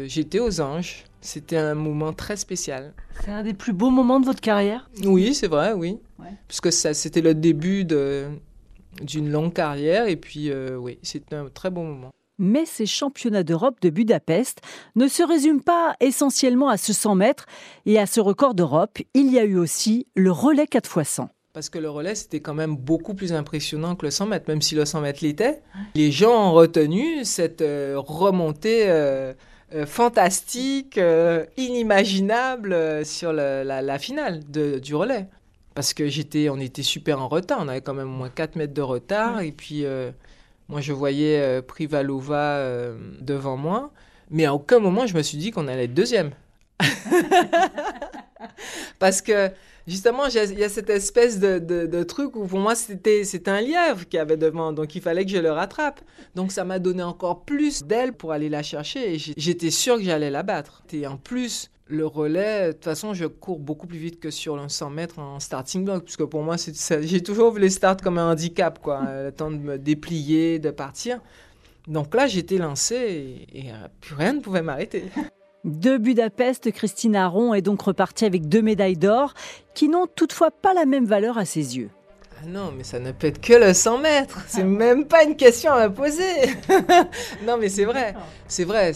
j'étais 0.06 0.40
aux 0.40 0.60
anges. 0.60 1.06
C'était 1.22 1.58
un 1.58 1.74
moment 1.74 2.12
très 2.12 2.36
spécial. 2.36 2.94
C'est 3.24 3.32
un 3.32 3.44
des 3.44 3.54
plus 3.54 3.74
beaux 3.74 3.90
moments 3.90 4.20
de 4.20 4.26
votre 4.26 4.42
carrière? 4.42 4.90
Oui, 5.06 5.34
c'est 5.34 5.48
vrai, 5.48 5.72
oui. 5.72 6.00
Puisque 6.48 6.72
c'était 6.74 7.22
le 7.22 7.34
début 7.34 7.86
d'une 7.86 9.32
longue 9.32 9.54
carrière 9.54 10.08
et 10.08 10.18
puis 10.18 10.52
oui, 10.54 11.00
c'était 11.02 11.36
un 11.36 11.48
très 11.48 11.70
bon 11.70 11.86
moment. 11.86 12.12
Mais 12.40 12.66
ces 12.66 12.86
championnats 12.86 13.44
d'Europe 13.44 13.82
de 13.82 13.90
Budapest 13.90 14.62
ne 14.96 15.08
se 15.08 15.24
résument 15.24 15.60
pas 15.60 15.96
essentiellement 16.00 16.70
à 16.70 16.78
ce 16.78 16.94
100 16.94 17.16
mètres 17.16 17.46
et 17.86 18.00
à 18.00 18.06
ce 18.06 18.20
record 18.20 18.54
d'Europe. 18.54 19.00
Il 19.14 19.32
y 19.32 19.40
a 19.40 19.44
eu 19.44 19.58
aussi 19.58 20.08
le 20.16 20.32
relais 20.32 20.68
4 20.68 21.00
x 21.00 21.10
100 21.10 21.30
parce 21.58 21.70
que 21.72 21.80
le 21.80 21.90
relais, 21.90 22.14
c'était 22.14 22.40
quand 22.40 22.54
même 22.54 22.76
beaucoup 22.76 23.16
plus 23.16 23.34
impressionnant 23.34 23.96
que 23.96 24.06
le 24.06 24.12
100 24.12 24.28
mètres, 24.28 24.46
même 24.48 24.62
si 24.62 24.76
le 24.76 24.86
100 24.86 25.02
mètres 25.02 25.24
l'était. 25.24 25.64
Les 25.96 26.12
gens 26.12 26.52
ont 26.52 26.54
retenu 26.54 27.26
cette 27.26 27.64
euh, 27.64 27.96
remontée 27.98 28.84
euh, 28.88 29.34
euh, 29.74 29.88
fantastique, 29.88 31.00
inimaginable 31.58 33.04
sur 33.04 33.34
la, 33.34 33.98
finale 33.98 34.42
du 34.44 34.94
relais. 34.94 35.26
Parce 35.74 35.96
que 35.96 36.08
j'étais, 36.08 36.50
on 36.50 36.60
était 36.60 36.84
super 36.84 37.20
en 37.20 37.28
retard, 37.28 37.58
on 37.60 37.68
avait 37.70 37.82
quand 37.82 37.96
même 37.96 38.08
moins 38.08 38.30
4 38.30 38.56
mètres 38.56 38.76
de 38.76 38.84
retard, 38.84 39.42
et 39.42 39.52
puis 39.52 39.84
moi, 40.70 40.82
je 40.82 40.92
voyais 40.94 41.40
euh, 41.40 41.62
Privalova 41.62 42.58
euh, 42.58 42.98
devant 43.22 43.56
moi, 43.56 43.92
mais 44.30 44.46
à 44.46 44.54
aucun 44.54 44.80
moment 44.80 45.08
je 45.08 45.16
me 45.16 45.22
suis 45.22 45.38
dit 45.38 45.52
qu'on 45.52 45.68
allait 45.68 45.86
être 45.86 45.94
deuxième. 45.94 46.32
Parce 49.00 49.22
que 49.22 49.52
justement, 49.88 50.26
il 50.28 50.60
y 50.60 50.64
a 50.64 50.70
cette 50.70 50.90
espèce 50.90 51.40
de, 51.40 52.04
truc 52.04 52.36
où 52.36 52.46
pour 52.46 52.60
moi 52.60 52.76
c'était 52.76 53.50
un 53.50 53.62
lièvre 53.62 54.08
qui 54.08 54.18
avait 54.18 54.38
devant, 54.38 54.74
donc 54.74 54.96
il 54.96 55.02
fallait 55.02 55.26
que 55.26 55.32
je 55.32 55.38
le 55.38 55.52
rattrape. 55.52 56.02
Donc 56.36 56.52
ça 56.52 56.64
m'a 56.64 56.80
donné 56.80 57.04
encore 57.04 57.44
plus 57.44 57.84
d'aile 57.84 58.14
pour 58.14 58.32
aller 58.32 58.50
la 58.50 58.64
chercher 58.64 59.16
et 59.16 59.18
j'étais 59.18 59.72
sûr 59.72 59.98
que 59.98 60.04
j'allais 60.04 60.30
la 60.30 60.44
battre. 60.44 60.84
Et 60.92 61.08
en 61.08 61.18
plus, 61.18 61.72
le 61.90 62.06
relais, 62.06 62.68
de 62.68 62.72
toute 62.74 62.84
façon, 62.84 63.14
je 63.14 63.26
cours 63.26 63.60
beaucoup 63.60 63.88
plus 63.88 63.98
vite 63.98 64.20
que 64.20 64.30
sur 64.30 64.58
le 64.58 64.68
100 64.68 64.90
mètres 64.90 65.20
en 65.20 65.40
starting 65.40 65.86
block, 65.86 66.04
puisque 66.04 66.26
pour 66.26 66.44
moi, 66.44 66.56
j'ai 67.02 67.24
toujours 67.24 67.52
vu 67.52 67.62
les 67.62 67.70
starts 67.70 67.98
comme 67.98 68.18
un 68.18 68.32
handicap, 68.32 68.80
quoi, 68.82 69.02
le 69.24 69.32
temps 69.32 69.52
de 69.52 69.58
me 69.58 69.78
déplier, 69.78 70.60
de 70.60 70.72
partir. 70.72 71.20
Donc 71.88 72.14
là, 72.14 72.28
j'étais 72.28 72.58
lancé 72.58 73.48
et, 73.54 73.72
euh, 73.72 73.88
plus 74.02 74.16
rien 74.16 74.34
ne 74.34 74.42
pouvait 74.42 74.62
m'arrêter. 74.62 75.06
De 75.68 75.98
Budapest, 75.98 76.72
Christine 76.72 77.18
Aron 77.18 77.54
est 77.54 77.62
donc 77.62 77.82
repartie 77.82 78.24
avec 78.24 78.48
deux 78.48 78.62
médailles 78.62 78.96
d'or 78.96 79.34
qui 79.74 79.90
n'ont 79.90 80.08
toutefois 80.08 80.50
pas 80.50 80.74
la 80.74 80.86
même 80.86 81.04
valeur 81.04 81.38
à 81.38 81.44
ses 81.44 81.78
yeux. 81.78 81.90
ah 82.40 82.46
non, 82.48 82.72
mais 82.72 82.86
ça 82.86 83.00
ne 83.00 83.12
peut 83.12 83.28
être 83.28 83.42
que 83.42 83.52
le 83.52 83.74
100 83.74 83.98
mètres. 83.98 84.46
C'est 84.48 84.64
même 84.64 85.06
pas 85.08 85.26
une 85.26 85.36
question 85.36 85.74
à 85.74 85.90
me 85.90 85.94
poser. 85.94 86.24
non, 87.46 87.58
mais 87.60 87.68
c'est 87.68 87.84
vrai. 87.84 88.16
C'est 88.48 88.64
vrai. 88.64 88.94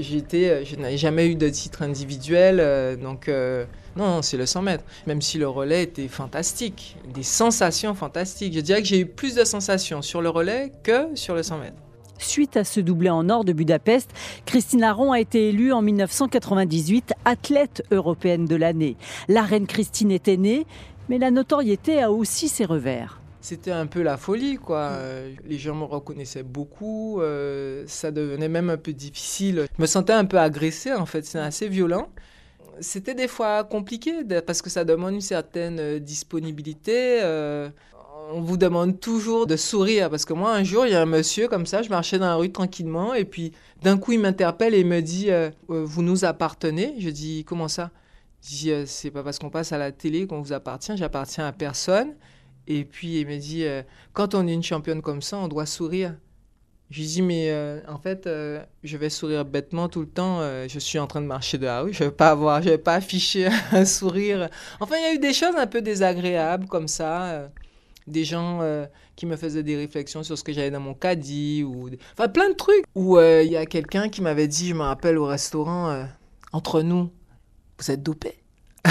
J'étais, 0.00 0.64
je 0.64 0.76
n'avais 0.76 0.96
jamais 0.96 1.26
eu 1.26 1.34
de 1.34 1.50
titre 1.50 1.82
individuel, 1.82 2.58
euh, 2.58 2.96
donc 2.96 3.28
euh, 3.28 3.66
non, 3.94 4.22
c'est 4.22 4.38
le 4.38 4.46
100 4.46 4.62
mètres. 4.62 4.84
Même 5.06 5.20
si 5.20 5.36
le 5.36 5.46
relais 5.46 5.82
était 5.82 6.08
fantastique, 6.08 6.96
des 7.12 7.22
sensations 7.22 7.94
fantastiques. 7.94 8.54
Je 8.54 8.60
dirais 8.60 8.80
que 8.80 8.88
j'ai 8.88 9.00
eu 9.00 9.06
plus 9.06 9.34
de 9.34 9.44
sensations 9.44 10.00
sur 10.00 10.22
le 10.22 10.30
relais 10.30 10.72
que 10.82 11.14
sur 11.16 11.34
le 11.34 11.42
100 11.42 11.58
mètres. 11.58 11.82
Suite 12.18 12.56
à 12.56 12.64
ce 12.64 12.80
doublé 12.80 13.10
en 13.10 13.28
or 13.28 13.44
de 13.44 13.52
Budapest, 13.52 14.10
Christine 14.46 14.84
Aron 14.84 15.12
a 15.12 15.20
été 15.20 15.48
élue 15.48 15.72
en 15.72 15.82
1998 15.82 17.12
athlète 17.24 17.82
européenne 17.90 18.46
de 18.46 18.56
l'année. 18.56 18.96
La 19.28 19.42
reine 19.42 19.66
Christine 19.66 20.10
était 20.10 20.36
née, 20.36 20.66
mais 21.08 21.18
la 21.18 21.30
notoriété 21.30 22.02
a 22.02 22.10
aussi 22.10 22.48
ses 22.48 22.64
revers. 22.64 23.20
C'était 23.40 23.72
un 23.72 23.86
peu 23.86 24.00
la 24.00 24.16
folie, 24.16 24.56
quoi. 24.56 24.92
Euh, 24.92 25.34
les 25.44 25.58
gens 25.58 25.74
me 25.74 25.84
reconnaissaient 25.84 26.42
beaucoup. 26.42 27.20
Euh, 27.20 27.84
ça 27.86 28.10
devenait 28.10 28.48
même 28.48 28.70
un 28.70 28.78
peu 28.78 28.94
difficile. 28.94 29.66
Je 29.76 29.82
me 29.82 29.86
sentais 29.86 30.14
un 30.14 30.24
peu 30.24 30.38
agressé, 30.38 30.94
en 30.94 31.04
fait. 31.04 31.26
C'est 31.26 31.38
assez 31.38 31.68
violent. 31.68 32.08
C'était 32.80 33.14
des 33.14 33.28
fois 33.28 33.62
compliqué 33.64 34.24
parce 34.46 34.62
que 34.62 34.70
ça 34.70 34.84
demande 34.84 35.12
une 35.12 35.20
certaine 35.20 35.78
euh, 35.78 35.98
disponibilité. 35.98 37.20
On 38.32 38.40
vous 38.40 38.56
demande 38.56 39.00
toujours 39.00 39.46
de 39.46 39.56
sourire 39.56 40.10
parce 40.10 40.24
que 40.24 40.32
moi, 40.32 40.54
un 40.54 40.64
jour, 40.64 40.86
il 40.86 40.92
y 40.92 40.94
a 40.94 41.02
un 41.02 41.06
monsieur 41.06 41.48
comme 41.48 41.66
ça, 41.66 41.82
je 41.82 41.88
marchais 41.88 42.18
dans 42.18 42.26
la 42.26 42.36
rue 42.36 42.52
tranquillement 42.52 43.14
et 43.14 43.24
puis 43.24 43.52
d'un 43.82 43.98
coup, 43.98 44.12
il 44.12 44.20
m'interpelle 44.20 44.74
et 44.74 44.80
il 44.80 44.86
me 44.86 45.00
dit 45.00 45.28
Vous 45.68 46.02
nous 46.02 46.24
appartenez 46.24 46.94
Je 46.98 47.10
dis 47.10 47.44
Comment 47.46 47.68
ça 47.68 47.90
dis, 48.44 48.70
euh, 48.70 48.84
c'est 48.86 49.10
pas 49.10 49.22
parce 49.22 49.38
qu'on 49.38 49.50
passe 49.50 49.72
à 49.72 49.78
la 49.78 49.92
télé 49.92 50.26
qu'on 50.26 50.40
vous 50.40 50.52
appartient, 50.52 50.96
j'appartiens 50.96 51.46
à 51.46 51.52
personne. 51.52 52.14
Et 52.66 52.84
puis 52.84 53.20
il 53.20 53.26
me 53.26 53.36
dit, 53.38 53.64
euh, 53.64 53.82
quand 54.12 54.34
on 54.34 54.46
est 54.46 54.54
une 54.54 54.62
championne 54.62 55.02
comme 55.02 55.22
ça, 55.22 55.38
on 55.38 55.48
doit 55.48 55.66
sourire. 55.66 56.14
Je 56.90 57.00
lui 57.00 57.06
dis, 57.06 57.22
mais 57.22 57.50
euh, 57.50 57.80
en 57.88 57.98
fait, 57.98 58.28
je 58.28 58.96
vais 58.96 59.10
sourire 59.10 59.44
bêtement 59.44 59.88
tout 59.88 60.00
le 60.00 60.08
temps. 60.08 60.40
je 60.68 60.78
suis 60.78 60.98
en 60.98 61.06
train 61.06 61.20
de 61.22 61.26
marcher 61.26 61.58
de 61.58 61.64
la 61.64 61.80
rue. 61.80 61.92
Je 61.92 62.04
vais 62.04 62.10
je 62.10 62.68
vais 62.68 62.78
pas 62.78 62.94
afficher 62.94 63.48
un 63.72 63.84
sourire. 63.84 64.48
Enfin, 64.80 64.96
il 64.98 65.02
y 65.02 65.06
a 65.06 65.14
eu 65.14 65.18
des 65.18 65.32
choses 65.32 65.56
un 65.56 65.66
peu 65.66 65.82
désagréables 65.82 66.66
comme 66.66 66.88
ça. 66.88 67.50
Des 68.06 68.24
gens 68.24 68.60
qui 69.16 69.26
me 69.26 69.36
faisaient 69.36 69.62
des 69.62 69.76
réflexions 69.76 70.22
sur 70.22 70.36
ce 70.38 70.44
que 70.44 70.52
j'avais 70.52 70.70
dans 70.70 70.80
mon 70.80 70.94
caddie. 70.94 71.62
Ou... 71.64 71.90
Enfin, 72.12 72.28
plein 72.28 72.48
de 72.48 72.54
trucs. 72.54 72.84
Ou 72.94 73.18
il 73.18 73.50
y 73.50 73.56
a 73.56 73.66
quelqu'un 73.66 74.08
qui 74.08 74.22
m'avait 74.22 74.48
dit, 74.48 74.68
je 74.68 74.74
me 74.74 74.82
rappelle 74.82 75.18
au 75.18 75.26
restaurant, 75.26 76.06
entre 76.52 76.82
nous, 76.82 77.10
vous 77.78 77.90
êtes 77.90 78.02
dopé? 78.02 78.34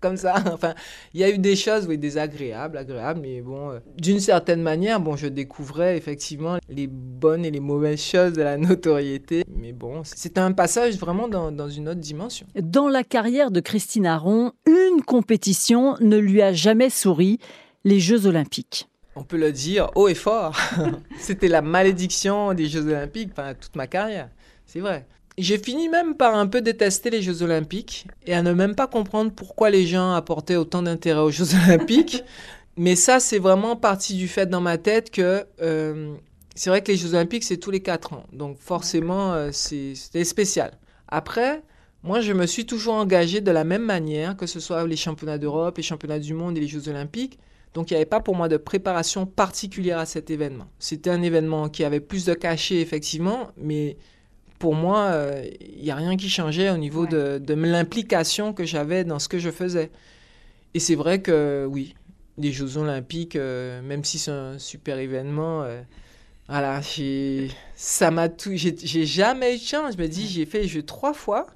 Comme 0.00 0.16
ça. 0.16 0.34
Enfin, 0.52 0.74
il 1.14 1.20
y 1.20 1.24
a 1.24 1.30
eu 1.30 1.38
des 1.38 1.56
choses, 1.56 1.86
oui, 1.86 1.98
désagréables, 1.98 2.76
agréables, 2.76 3.20
mais 3.20 3.40
bon, 3.40 3.70
euh, 3.70 3.78
d'une 3.98 4.20
certaine 4.20 4.62
manière, 4.62 5.00
bon, 5.00 5.16
je 5.16 5.26
découvrais 5.26 5.96
effectivement 5.96 6.58
les 6.68 6.86
bonnes 6.86 7.44
et 7.44 7.50
les 7.50 7.60
mauvaises 7.60 8.02
choses 8.02 8.32
de 8.32 8.42
la 8.42 8.56
notoriété. 8.56 9.44
Mais 9.54 9.72
bon, 9.72 10.02
c'était 10.04 10.40
un 10.40 10.52
passage 10.52 10.96
vraiment 10.98 11.28
dans, 11.28 11.50
dans 11.50 11.68
une 11.68 11.88
autre 11.88 12.00
dimension. 12.00 12.46
Dans 12.54 12.88
la 12.88 13.04
carrière 13.04 13.50
de 13.50 13.60
Christine 13.60 14.06
Aron, 14.06 14.52
une 14.66 15.02
compétition 15.02 15.96
ne 16.00 16.18
lui 16.18 16.42
a 16.42 16.52
jamais 16.52 16.90
souri 16.90 17.38
les 17.86 18.00
Jeux 18.00 18.26
Olympiques. 18.26 18.88
On 19.14 19.22
peut 19.22 19.36
le 19.36 19.52
dire 19.52 19.90
haut 19.94 20.08
et 20.08 20.14
fort. 20.14 20.58
C'était 21.20 21.46
la 21.46 21.62
malédiction 21.62 22.52
des 22.52 22.66
Jeux 22.66 22.88
Olympiques, 22.88 23.30
enfin, 23.30 23.54
toute 23.54 23.76
ma 23.76 23.86
carrière. 23.86 24.28
C'est 24.66 24.80
vrai. 24.80 25.06
J'ai 25.38 25.56
fini 25.56 25.88
même 25.88 26.16
par 26.16 26.34
un 26.34 26.48
peu 26.48 26.60
détester 26.60 27.10
les 27.10 27.22
Jeux 27.22 27.42
Olympiques 27.42 28.08
et 28.26 28.34
à 28.34 28.42
ne 28.42 28.52
même 28.52 28.74
pas 28.74 28.88
comprendre 28.88 29.30
pourquoi 29.30 29.70
les 29.70 29.86
gens 29.86 30.14
apportaient 30.14 30.56
autant 30.56 30.82
d'intérêt 30.82 31.20
aux 31.20 31.30
Jeux 31.30 31.54
Olympiques. 31.54 32.24
Mais 32.76 32.96
ça, 32.96 33.20
c'est 33.20 33.38
vraiment 33.38 33.76
parti 33.76 34.14
du 34.14 34.26
fait 34.26 34.46
dans 34.46 34.60
ma 34.60 34.78
tête 34.78 35.10
que 35.10 35.46
euh, 35.62 36.12
c'est 36.56 36.70
vrai 36.70 36.82
que 36.82 36.90
les 36.90 36.98
Jeux 36.98 37.14
Olympiques, 37.14 37.44
c'est 37.44 37.56
tous 37.56 37.70
les 37.70 37.80
quatre 37.80 38.14
ans. 38.14 38.24
Donc 38.32 38.58
forcément, 38.58 39.32
euh, 39.32 39.50
c'était 39.52 40.24
spécial. 40.24 40.72
Après, 41.06 41.62
moi, 42.02 42.20
je 42.20 42.32
me 42.32 42.46
suis 42.46 42.66
toujours 42.66 42.94
engagé 42.94 43.40
de 43.40 43.52
la 43.52 43.62
même 43.62 43.84
manière, 43.84 44.36
que 44.36 44.46
ce 44.46 44.58
soit 44.58 44.84
les 44.88 44.96
championnats 44.96 45.38
d'Europe, 45.38 45.76
les 45.76 45.84
championnats 45.84 46.18
du 46.18 46.34
monde 46.34 46.58
et 46.58 46.60
les 46.60 46.68
Jeux 46.68 46.88
Olympiques. 46.88 47.38
Donc 47.76 47.90
il 47.90 47.92
n'y 47.92 47.98
avait 47.98 48.06
pas 48.06 48.20
pour 48.20 48.34
moi 48.34 48.48
de 48.48 48.56
préparation 48.56 49.26
particulière 49.26 49.98
à 49.98 50.06
cet 50.06 50.30
événement. 50.30 50.66
C'était 50.78 51.10
un 51.10 51.20
événement 51.20 51.68
qui 51.68 51.84
avait 51.84 52.00
plus 52.00 52.24
de 52.24 52.32
cachet, 52.32 52.80
effectivement, 52.80 53.50
mais 53.58 53.98
pour 54.58 54.74
moi, 54.74 55.10
il 55.10 55.14
euh, 55.14 55.82
n'y 55.82 55.90
a 55.90 55.94
rien 55.94 56.16
qui 56.16 56.30
changeait 56.30 56.70
au 56.70 56.78
niveau 56.78 57.06
de, 57.06 57.38
l'implication 57.52 58.54
que 58.54 58.64
j'avais 58.64 59.04
dans 59.04 59.18
ce 59.18 59.28
que 59.28 59.38
je 59.38 59.50
faisais. 59.50 59.90
Et 60.72 60.80
c'est 60.80 60.94
vrai 60.94 61.20
que 61.20 61.68
oui, 61.70 61.94
les 62.38 62.50
Jeux 62.50 62.78
Olympiques, 62.78 63.36
euh, 63.36 63.82
même 63.82 64.04
si 64.04 64.18
c'est 64.18 64.30
un 64.30 64.58
super 64.58 64.96
événement, 64.96 65.62
euh, 65.62 65.82
voilà, 66.48 66.80
ça 67.74 68.10
m'a 68.10 68.30
tout, 68.30 68.52
j'ai 68.54 69.04
jamais 69.04 69.56
eu 69.56 69.58
de 69.58 69.62
chance. 69.62 69.96
Je 69.98 70.02
me 70.02 70.08
dis, 70.08 70.26
j'ai 70.26 70.46
fait 70.46 70.62
les 70.62 70.68
Jeux 70.68 70.82
trois 70.82 71.12
fois 71.12 71.46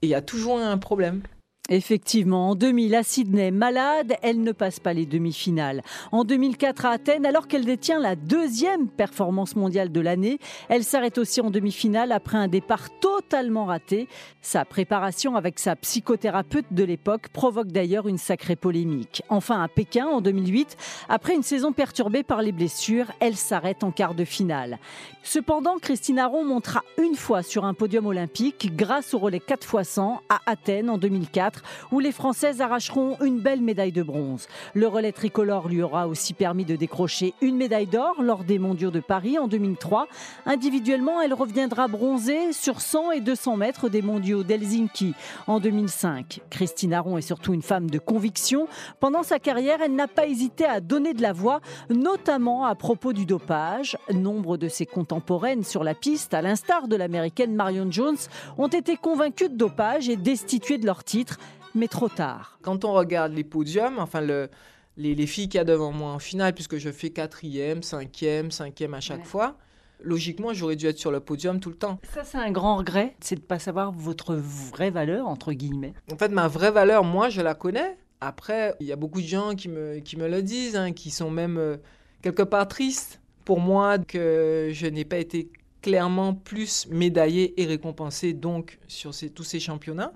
et 0.00 0.06
il 0.06 0.08
y 0.08 0.14
a 0.14 0.22
toujours 0.22 0.60
un 0.60 0.78
problème. 0.78 1.20
Effectivement, 1.68 2.50
en 2.50 2.54
2000 2.56 2.92
à 2.96 3.04
Sydney, 3.04 3.52
malade, 3.52 4.14
elle 4.22 4.42
ne 4.42 4.50
passe 4.50 4.80
pas 4.80 4.92
les 4.92 5.06
demi-finales. 5.06 5.84
En 6.10 6.24
2004 6.24 6.86
à 6.86 6.90
Athènes, 6.90 7.24
alors 7.24 7.46
qu'elle 7.46 7.64
détient 7.64 8.00
la 8.00 8.16
deuxième 8.16 8.88
performance 8.88 9.54
mondiale 9.54 9.92
de 9.92 10.00
l'année, 10.00 10.40
elle 10.68 10.82
s'arrête 10.82 11.18
aussi 11.18 11.40
en 11.40 11.50
demi-finale 11.50 12.10
après 12.10 12.36
un 12.36 12.48
départ 12.48 12.90
totalement 12.98 13.66
raté. 13.66 14.08
Sa 14.40 14.64
préparation 14.64 15.36
avec 15.36 15.60
sa 15.60 15.76
psychothérapeute 15.76 16.66
de 16.72 16.82
l'époque 16.82 17.28
provoque 17.28 17.68
d'ailleurs 17.68 18.08
une 18.08 18.18
sacrée 18.18 18.56
polémique. 18.56 19.22
Enfin, 19.28 19.62
à 19.62 19.68
Pékin, 19.68 20.06
en 20.06 20.20
2008, 20.20 20.76
après 21.08 21.36
une 21.36 21.44
saison 21.44 21.72
perturbée 21.72 22.24
par 22.24 22.42
les 22.42 22.50
blessures, 22.50 23.12
elle 23.20 23.36
s'arrête 23.36 23.84
en 23.84 23.92
quart 23.92 24.16
de 24.16 24.24
finale. 24.24 24.80
Cependant, 25.22 25.78
Christine 25.80 26.18
Aron 26.18 26.44
montera 26.44 26.82
une 26.98 27.14
fois 27.14 27.44
sur 27.44 27.64
un 27.64 27.72
podium 27.72 28.06
olympique 28.06 28.74
grâce 28.74 29.14
au 29.14 29.18
relais 29.18 29.38
4 29.38 29.64
x 29.80 29.88
100 29.90 30.22
à 30.28 30.40
Athènes 30.46 30.90
en 30.90 30.98
2004 30.98 31.51
où 31.90 32.00
les 32.00 32.12
Françaises 32.12 32.60
arracheront 32.60 33.16
une 33.22 33.40
belle 33.40 33.60
médaille 33.60 33.92
de 33.92 34.02
bronze. 34.02 34.46
Le 34.74 34.88
relais 34.88 35.12
tricolore 35.12 35.68
lui 35.68 35.82
aura 35.82 36.08
aussi 36.08 36.34
permis 36.34 36.64
de 36.64 36.76
décrocher 36.76 37.34
une 37.40 37.56
médaille 37.56 37.86
d'or 37.86 38.22
lors 38.22 38.44
des 38.44 38.58
mondiaux 38.58 38.90
de 38.90 39.00
Paris 39.00 39.38
en 39.38 39.48
2003. 39.48 40.06
Individuellement, 40.46 41.20
elle 41.20 41.34
reviendra 41.34 41.88
bronzée 41.88 42.52
sur 42.52 42.80
100 42.80 43.12
et 43.12 43.20
200 43.20 43.56
mètres 43.56 43.88
des 43.88 44.02
mondiaux 44.02 44.42
d'Helsinki 44.42 45.14
en 45.46 45.60
2005. 45.60 46.40
Christine 46.50 46.94
Aron 46.94 47.18
est 47.18 47.22
surtout 47.22 47.54
une 47.54 47.62
femme 47.62 47.90
de 47.90 47.98
conviction. 47.98 48.68
Pendant 49.00 49.22
sa 49.22 49.38
carrière, 49.38 49.80
elle 49.82 49.94
n'a 49.94 50.08
pas 50.08 50.26
hésité 50.26 50.64
à 50.64 50.80
donner 50.80 51.14
de 51.14 51.22
la 51.22 51.32
voix, 51.32 51.60
notamment 51.90 52.64
à 52.64 52.74
propos 52.74 53.12
du 53.12 53.26
dopage. 53.26 53.96
Nombre 54.12 54.56
de 54.56 54.68
ses 54.68 54.86
contemporaines 54.86 55.64
sur 55.64 55.84
la 55.84 55.94
piste, 55.94 56.34
à 56.34 56.42
l'instar 56.42 56.88
de 56.88 56.96
l'américaine 56.96 57.54
Marion 57.54 57.90
Jones, 57.90 58.16
ont 58.58 58.68
été 58.68 58.96
convaincues 58.96 59.48
de 59.48 59.56
dopage 59.56 60.08
et 60.08 60.16
destituées 60.16 60.78
de 60.78 60.86
leur 60.86 61.04
titre 61.04 61.38
mais 61.74 61.88
trop 61.88 62.08
tard. 62.08 62.58
Quand 62.62 62.84
on 62.84 62.92
regarde 62.92 63.32
les 63.32 63.44
podiums, 63.44 63.98
enfin 63.98 64.20
le, 64.20 64.48
les, 64.96 65.26
filles 65.26 65.48
qu'il 65.48 65.58
y 65.58 65.60
a 65.60 65.64
devant 65.64 65.92
moi 65.92 66.12
en 66.12 66.18
finale, 66.18 66.54
puisque 66.54 66.76
je 66.76 66.90
fais 66.90 67.10
quatrième, 67.10 67.82
cinquième, 67.82 68.50
cinquième 68.50 68.94
à 68.94 69.00
chaque 69.00 69.24
fois, 69.24 69.56
logiquement, 70.02 70.52
j'aurais 70.52 70.76
dû 70.76 70.86
être 70.86 70.98
sur 70.98 71.10
le 71.10 71.20
podium 71.20 71.60
tout 71.60 71.70
le 71.70 71.76
temps. 71.76 71.98
Ça, 72.12 72.24
c'est 72.24 72.38
un 72.38 72.50
grand 72.50 72.76
regret, 72.76 73.14
c'est 73.20 73.36
de 73.36 73.40
ne 73.40 73.46
pas 73.46 73.58
savoir 73.58 73.92
votre 73.92 74.34
vraie 74.34 74.90
valeur, 74.90 75.26
entre 75.26 75.52
guillemets. 75.52 75.94
En 76.12 76.16
fait, 76.16 76.28
ma 76.28 76.48
vraie 76.48 76.70
valeur, 76.70 77.04
moi, 77.04 77.28
je 77.28 77.40
la 77.40 77.54
connais. 77.54 77.96
Après, 78.20 78.74
il 78.80 78.86
y 78.86 78.92
a 78.92 78.96
beaucoup 78.96 79.20
de 79.20 79.26
gens 79.26 79.54
qui 79.54 79.68
me, 79.68 79.98
qui 79.98 80.16
me 80.16 80.28
le 80.28 80.42
disent, 80.42 80.76
hein, 80.76 80.92
qui 80.92 81.10
sont 81.10 81.30
même 81.30 81.58
euh, 81.58 81.76
quelque 82.22 82.42
part 82.42 82.68
tristes 82.68 83.20
pour 83.44 83.58
moi 83.58 83.98
que 83.98 84.70
je 84.72 84.86
n'ai 84.86 85.04
pas 85.04 85.18
été 85.18 85.50
clairement 85.80 86.32
plus 86.32 86.86
médaillé 86.88 87.60
et 87.60 87.66
récompensé 87.66 88.32
donc 88.32 88.78
sur 88.86 89.12
ces, 89.12 89.30
tous 89.30 89.42
ces 89.42 89.58
championnats. 89.58 90.12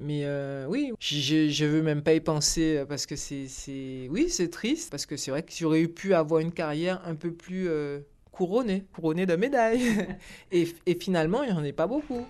Mais 0.00 0.22
euh, 0.24 0.64
oui, 0.66 0.92
je, 0.98 1.64
ne 1.64 1.70
veux 1.70 1.82
même 1.82 2.02
pas 2.02 2.14
y 2.14 2.20
penser 2.20 2.78
euh, 2.78 2.86
parce 2.86 3.04
que 3.04 3.16
c'est, 3.16 4.08
oui, 4.10 4.30
c'est 4.30 4.48
triste 4.48 4.90
parce 4.90 5.04
que 5.04 5.18
c'est 5.18 5.30
vrai 5.30 5.42
que 5.42 5.52
j'aurais 5.54 5.86
pu 5.86 6.14
avoir 6.14 6.40
une 6.40 6.52
carrière 6.52 7.02
un 7.04 7.14
peu 7.14 7.30
plus 7.30 7.68
euh, 7.68 8.00
couronnée, 8.32 8.86
couronnée 8.94 9.26
de 9.26 9.36
médailles. 9.36 9.82
et, 10.52 10.72
et 10.86 10.94
finalement, 10.94 11.42
il 11.42 11.52
n'y 11.52 11.58
en 11.58 11.62
a 11.62 11.72
pas 11.72 11.86
beaucoup. 11.86 12.24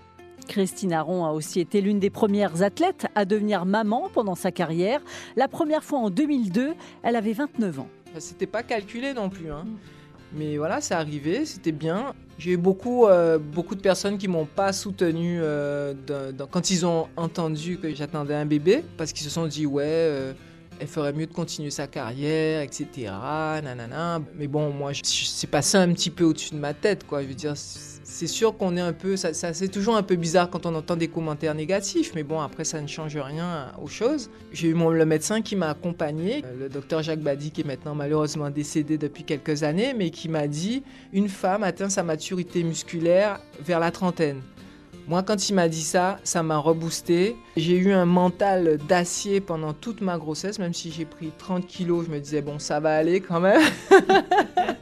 Christine 0.49 0.91
Aron 0.91 1.23
a 1.23 1.31
aussi 1.31 1.61
été 1.61 1.79
l'une 1.79 1.99
des 1.99 2.09
premières 2.09 2.61
athlètes 2.61 3.07
à 3.15 3.23
devenir 3.23 3.65
maman 3.65 4.09
pendant 4.13 4.35
sa 4.35 4.51
carrière. 4.51 5.01
La 5.37 5.47
première 5.47 5.85
fois 5.85 5.99
en 5.99 6.09
2002, 6.09 6.73
elle 7.03 7.15
avait 7.15 7.31
29 7.31 7.79
ans. 7.79 7.87
C'était 8.19 8.47
pas 8.47 8.63
calculé 8.63 9.13
non 9.13 9.29
plus. 9.29 9.49
Hein. 9.49 9.65
Mais 10.33 10.57
voilà, 10.57 10.81
c'est 10.81 10.93
arrivé, 10.93 11.45
c'était 11.45 11.71
bien. 11.71 12.13
J'ai 12.37 12.51
eu 12.51 12.57
beaucoup, 12.57 13.05
euh, 13.05 13.37
beaucoup 13.37 13.75
de 13.75 13.81
personnes 13.81 14.17
qui 14.17 14.27
m'ont 14.27 14.45
pas 14.45 14.73
soutenu 14.73 15.39
euh, 15.41 15.93
quand 16.49 16.71
ils 16.71 16.85
ont 16.85 17.07
entendu 17.17 17.77
que 17.77 17.93
j'attendais 17.93 18.33
un 18.33 18.45
bébé, 18.45 18.83
parce 18.97 19.13
qu'ils 19.13 19.25
se 19.25 19.29
sont 19.29 19.45
dit, 19.45 19.65
ouais, 19.65 19.83
euh, 19.85 20.33
elle 20.79 20.87
ferait 20.87 21.13
mieux 21.13 21.27
de 21.27 21.33
continuer 21.33 21.69
sa 21.69 21.85
carrière, 21.85 22.61
etc. 22.61 22.87
Nanana. 23.63 24.21
Mais 24.35 24.47
bon, 24.47 24.71
moi, 24.71 24.91
c'est 25.03 25.49
passé 25.49 25.77
un 25.77 25.93
petit 25.93 26.09
peu 26.09 26.23
au-dessus 26.23 26.55
de 26.55 26.59
ma 26.59 26.73
tête, 26.73 27.05
quoi. 27.05 27.21
Je 27.21 27.27
veux 27.27 27.35
dire, 27.35 27.53
c'est 28.11 28.27
sûr 28.27 28.57
qu'on 28.57 28.75
est 28.75 28.81
un 28.81 28.91
peu. 28.91 29.15
Ça, 29.15 29.33
c'est 29.33 29.69
toujours 29.69 29.95
un 29.95 30.03
peu 30.03 30.17
bizarre 30.17 30.49
quand 30.49 30.65
on 30.65 30.75
entend 30.75 30.97
des 30.97 31.07
commentaires 31.07 31.55
négatifs, 31.55 32.11
mais 32.13 32.23
bon, 32.23 32.41
après, 32.41 32.65
ça 32.65 32.81
ne 32.81 32.87
change 32.87 33.15
rien 33.15 33.71
aux 33.81 33.87
choses. 33.87 34.29
J'ai 34.51 34.67
eu 34.67 34.73
mon, 34.73 34.89
le 34.89 35.05
médecin 35.05 35.41
qui 35.41 35.55
m'a 35.55 35.69
accompagné, 35.69 36.43
euh, 36.45 36.59
le 36.59 36.69
docteur 36.69 37.01
Jacques 37.01 37.21
Badi, 37.21 37.51
qui 37.51 37.61
est 37.61 37.63
maintenant 37.63 37.95
malheureusement 37.95 38.49
décédé 38.49 38.97
depuis 38.97 39.23
quelques 39.23 39.63
années, 39.63 39.93
mais 39.93 40.09
qui 40.09 40.27
m'a 40.27 40.47
dit 40.47 40.83
une 41.13 41.29
femme 41.29 41.63
atteint 41.63 41.89
sa 41.89 42.03
maturité 42.03 42.63
musculaire 42.63 43.39
vers 43.61 43.79
la 43.79 43.91
trentaine. 43.91 44.41
Moi, 45.07 45.23
quand 45.23 45.49
il 45.49 45.53
m'a 45.53 45.69
dit 45.69 45.81
ça, 45.81 46.19
ça 46.23 46.43
m'a 46.43 46.57
reboosté. 46.57 47.35
J'ai 47.55 47.77
eu 47.77 47.91
un 47.91 48.05
mental 48.05 48.77
d'acier 48.89 49.39
pendant 49.39 49.73
toute 49.73 50.01
ma 50.01 50.17
grossesse, 50.17 50.59
même 50.59 50.73
si 50.73 50.91
j'ai 50.91 51.05
pris 51.05 51.31
30 51.37 51.65
kilos, 51.65 52.05
je 52.05 52.11
me 52.11 52.19
disais, 52.19 52.41
bon, 52.41 52.59
ça 52.59 52.79
va 52.79 52.95
aller 52.95 53.21
quand 53.21 53.39
même. 53.39 53.61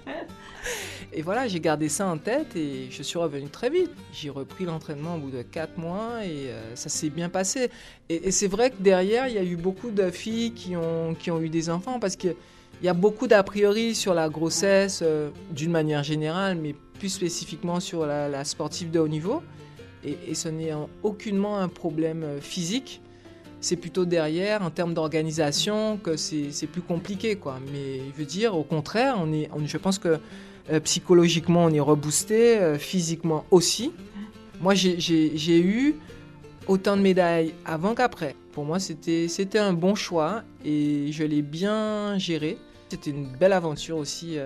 et 1.19 1.21
voilà, 1.21 1.49
j'ai 1.49 1.59
gardé 1.59 1.89
ça 1.89 2.07
en 2.07 2.17
tête 2.17 2.55
et 2.55 2.87
je 2.89 3.03
suis 3.03 3.19
revenu 3.19 3.49
très 3.49 3.69
vite. 3.69 3.91
J'ai 4.13 4.29
repris 4.29 4.63
l'entraînement 4.63 5.15
au 5.15 5.17
bout 5.17 5.31
de 5.31 5.41
4 5.41 5.77
mois 5.77 6.23
et 6.23 6.47
euh, 6.47 6.75
ça 6.77 6.87
s'est 6.87 7.09
bien 7.09 7.27
passé. 7.27 7.71
Et, 8.07 8.31
c'est 8.31 8.47
vrai 8.47 8.69
que 8.69 8.81
derrière, 8.81 9.27
il 9.27 9.33
y 9.33 9.37
a 9.37 9.43
eu 9.43 9.57
beaucoup 9.57 9.91
de 9.91 10.11
filles 10.11 10.53
qui 10.53 10.77
ont, 10.77 11.15
qui 11.15 11.29
ont 11.29 11.41
eu 11.41 11.49
des 11.49 11.69
enfants 11.69 11.99
parce 11.99 12.15
qu'il 12.15 12.37
y 12.81 12.87
a 12.87 12.93
beaucoup 12.93 13.27
d'a 13.27 13.43
priori 13.43 13.95
sur 13.95 14.13
la 14.13 14.29
grossesse 14.29 15.01
euh, 15.03 15.29
d'une 15.51 15.71
manière 15.71 16.03
générale, 16.03 16.57
mais 16.57 16.73
plus 16.99 17.09
spécifiquement 17.09 17.81
sur 17.81 18.05
la, 18.05 18.45
sportive 18.45 18.89
de 18.89 18.99
haut 18.99 19.09
niveau 19.09 19.43
et, 20.05 20.33
ce 20.35 20.47
n'est 20.47 20.71
aucunement 21.03 21.59
un 21.59 21.67
problème 21.67 22.23
euh, 22.23 22.39
physique. 22.39 23.01
C'est 23.59 23.75
plutôt 23.75 24.05
derrière, 24.05 24.61
en 24.61 24.69
termes 24.69 24.93
d'organisation, 24.93 25.97
que 25.97 26.15
c'est 26.15 26.67
plus 26.71 26.81
compliqué. 26.81 27.35
Quoi. 27.35 27.59
Mais 27.73 27.97
je 28.13 28.17
veux 28.17 28.25
dire, 28.25 28.55
au 28.55 28.63
contraire, 28.63 29.17
on 29.19 29.33
est, 29.33 29.49
je 29.65 29.77
pense 29.77 29.99
que 29.99 30.17
psychologiquement, 30.79 31.65
on 31.65 31.69
est 31.69 31.79
reboosté, 31.79 32.57
euh, 32.57 32.77
physiquement 32.77 33.45
aussi. 33.51 33.91
Moi, 34.61 34.73
j'ai 34.75 35.59
eu 35.59 35.95
autant 36.67 36.97
de 36.97 37.01
médailles 37.01 37.53
avant 37.65 37.95
qu'après. 37.95 38.35
Pour 38.51 38.65
moi, 38.65 38.79
c'était 38.79 39.57
un 39.57 39.73
bon 39.73 39.95
choix 39.95 40.43
et 40.65 41.11
je 41.11 41.23
l'ai 41.23 41.41
bien 41.41 42.17
géré. 42.17 42.57
C'était 42.89 43.11
une 43.11 43.25
belle 43.25 43.53
aventure 43.53 43.97
aussi 43.97 44.37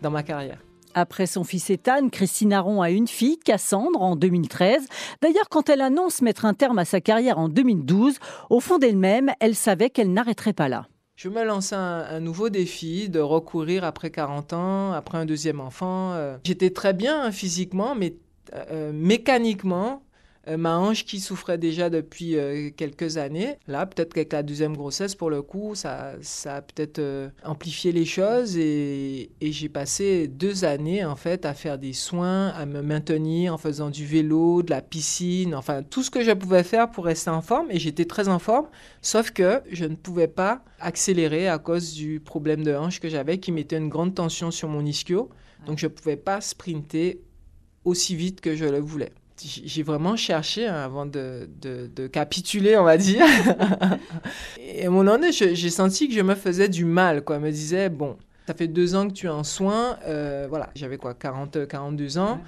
dans 0.00 0.10
ma 0.10 0.24
carrière. 0.24 0.58
Après 0.94 1.26
son 1.26 1.44
fils 1.44 1.70
Ethan, 1.70 2.08
Christine 2.10 2.52
Aron 2.52 2.82
a 2.82 2.90
une 2.90 3.08
fille, 3.08 3.38
Cassandre, 3.38 4.02
en 4.02 4.16
2013. 4.16 4.86
D'ailleurs, 5.22 5.48
quand 5.48 5.70
elle 5.70 5.80
annonce 5.80 6.20
mettre 6.20 6.44
un 6.44 6.54
terme 6.54 6.78
à 6.78 6.84
sa 6.84 7.00
carrière 7.00 7.38
en 7.38 7.48
2012, 7.48 8.18
au 8.50 8.60
fond 8.60 8.78
d'elle-même, 8.78 9.30
elle 9.40 9.54
savait 9.54 9.90
qu'elle 9.90 10.12
n'arrêterait 10.12 10.52
pas 10.52 10.68
là. 10.68 10.86
Je 11.22 11.28
me 11.28 11.44
lance 11.44 11.72
un, 11.72 12.04
un, 12.10 12.18
nouveau 12.18 12.48
défi 12.48 13.08
de 13.08 13.20
recourir 13.20 13.84
après 13.84 14.10
40 14.10 14.54
ans, 14.54 14.92
après 14.92 15.18
un 15.18 15.24
deuxième 15.24 15.60
enfant. 15.60 16.14
Euh, 16.14 16.36
j'étais 16.42 16.70
très 16.70 16.94
bien 16.94 17.30
physiquement, 17.30 17.94
mais 17.94 18.16
euh, 18.54 18.90
mécaniquement, 18.92 20.02
euh, 20.48 20.56
ma 20.56 20.76
hanche 20.76 21.04
qui 21.04 21.20
souffrait 21.20 21.58
déjà 21.58 21.88
depuis 21.88 22.36
euh, 22.36 22.70
quelques 22.76 23.16
années. 23.16 23.56
Là, 23.68 23.86
peut-être 23.86 24.12
qu'avec 24.12 24.32
la 24.32 24.42
deuxième 24.42 24.76
grossesse, 24.76 25.14
pour 25.14 25.30
le 25.30 25.40
coup, 25.40 25.76
ça, 25.76 26.14
ça 26.20 26.56
a 26.56 26.62
peut-être 26.62 26.98
euh, 26.98 27.28
amplifié 27.44 27.92
les 27.92 28.04
choses 28.04 28.56
et, 28.56 29.30
j'ai 29.40 29.68
passé 29.68 30.28
deux 30.28 30.64
années 30.64 31.04
en 31.04 31.14
fait 31.14 31.44
à 31.44 31.52
faire 31.52 31.78
des 31.78 31.92
soins, 31.92 32.48
à 32.48 32.64
me 32.64 32.80
maintenir 32.80 33.52
en 33.54 33.58
faisant 33.58 33.90
du 33.90 34.06
vélo, 34.06 34.62
de 34.62 34.70
la 34.70 34.80
piscine, 34.80 35.54
enfin 35.54 35.82
tout 35.82 36.02
ce 36.02 36.10
que 36.10 36.24
je 36.24 36.30
pouvais 36.32 36.62
faire 36.62 36.90
pour 36.90 37.04
rester 37.04 37.30
en 37.30 37.42
forme 37.42 37.70
et 37.70 37.78
j'étais 37.78 38.06
très 38.06 38.28
en 38.28 38.38
forme, 38.38 38.66
sauf 39.02 39.30
que 39.30 39.60
je 39.70 39.84
ne 39.84 39.94
pouvais 39.94 40.26
pas 40.26 40.64
accélérer 40.80 41.48
à 41.48 41.58
cause 41.58 41.92
du 41.92 42.18
problème 42.18 42.64
de 42.64 42.74
hanche 42.74 42.98
que 42.98 43.08
j'avais 43.08 43.38
qui 43.38 43.52
mettait 43.52 43.76
une 43.76 43.90
grande 43.90 44.14
tension 44.14 44.50
sur 44.50 44.68
mon 44.68 44.84
ischio. 44.84 45.28
Donc 45.66 45.78
je 45.78 45.86
ne 45.86 45.92
pouvais 45.92 46.16
pas 46.16 46.40
sprinter 46.40 47.20
aussi 47.84 48.16
vite 48.16 48.40
que 48.40 48.56
je 48.56 48.64
le 48.64 48.80
voulais 48.80 49.12
j'ai 49.40 49.82
vraiment 49.82 50.16
cherché 50.16 50.66
hein, 50.66 50.74
avant 50.74 51.06
de, 51.06 51.48
de, 51.60 52.06
capituler, 52.06 52.76
on 52.76 52.84
va 52.84 52.96
dire. 52.96 53.24
et 54.60 54.86
à 54.86 54.90
moment 54.90 55.12
donné, 55.12 55.32
j'ai 55.32 55.70
senti 55.70 56.08
que 56.08 56.14
je 56.14 56.20
me 56.20 56.34
faisais 56.34 56.68
du 56.68 56.84
mal, 56.84 57.22
quoi. 57.22 57.36
Je 57.36 57.44
me 57.44 57.50
disais, 57.50 57.88
bon, 57.88 58.16
ça 58.46 58.54
fait 58.54 58.68
deux 58.68 58.94
ans 58.94 59.08
que 59.08 59.12
tu 59.12 59.26
es 59.26 59.30
en 59.30 59.44
soins. 59.44 59.98
Euh, 60.06 60.46
voilà, 60.48 60.70
j'avais 60.74 60.96
quoi, 60.96 61.14
40, 61.14 61.66
42 61.66 62.18
ans. 62.18 62.40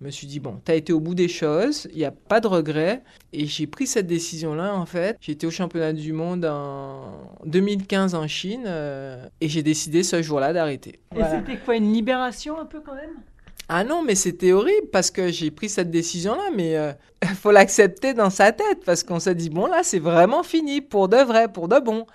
Je 0.00 0.04
me 0.04 0.10
suis 0.10 0.26
dit, 0.26 0.40
bon, 0.40 0.60
tu 0.62 0.70
as 0.70 0.74
été 0.74 0.92
au 0.92 1.00
bout 1.00 1.14
des 1.14 1.28
choses, 1.28 1.88
il 1.92 1.96
n'y 1.96 2.04
a 2.04 2.10
pas 2.10 2.40
de 2.40 2.46
regret. 2.46 3.02
Et 3.32 3.46
j'ai 3.46 3.66
pris 3.66 3.86
cette 3.86 4.06
décision-là, 4.06 4.74
en 4.74 4.84
fait. 4.84 5.16
J'étais 5.20 5.46
au 5.46 5.50
championnat 5.50 5.94
du 5.94 6.12
monde 6.12 6.44
en 6.44 7.12
2015 7.46 8.14
en 8.14 8.28
Chine 8.28 8.64
euh, 8.66 9.26
et 9.40 9.48
j'ai 9.48 9.62
décidé 9.62 10.02
ce 10.02 10.20
jour-là 10.20 10.52
d'arrêter. 10.52 11.00
Et 11.16 11.22
c'était 11.24 11.58
quoi, 11.58 11.76
une 11.76 11.92
libération 11.92 12.60
un 12.60 12.66
peu 12.66 12.80
quand 12.80 12.94
même? 12.94 13.22
Ah 13.68 13.82
non, 13.82 14.02
mais 14.02 14.14
c'était 14.14 14.52
horrible 14.52 14.88
parce 14.92 15.10
que 15.10 15.28
j'ai 15.28 15.50
pris 15.50 15.68
cette 15.68 15.90
décision-là, 15.90 16.50
mais 16.54 16.70
il 16.72 16.76
euh, 16.76 16.92
faut 17.34 17.50
l'accepter 17.50 18.14
dans 18.14 18.30
sa 18.30 18.52
tête 18.52 18.84
parce 18.84 19.02
qu'on 19.02 19.18
s'est 19.18 19.34
dit, 19.34 19.50
bon, 19.50 19.66
là, 19.66 19.82
c'est 19.82 19.98
vraiment 19.98 20.44
fini, 20.44 20.80
pour 20.80 21.08
de 21.08 21.16
vrai, 21.16 21.48
pour 21.48 21.66
de 21.68 21.80
bon. 21.80 22.06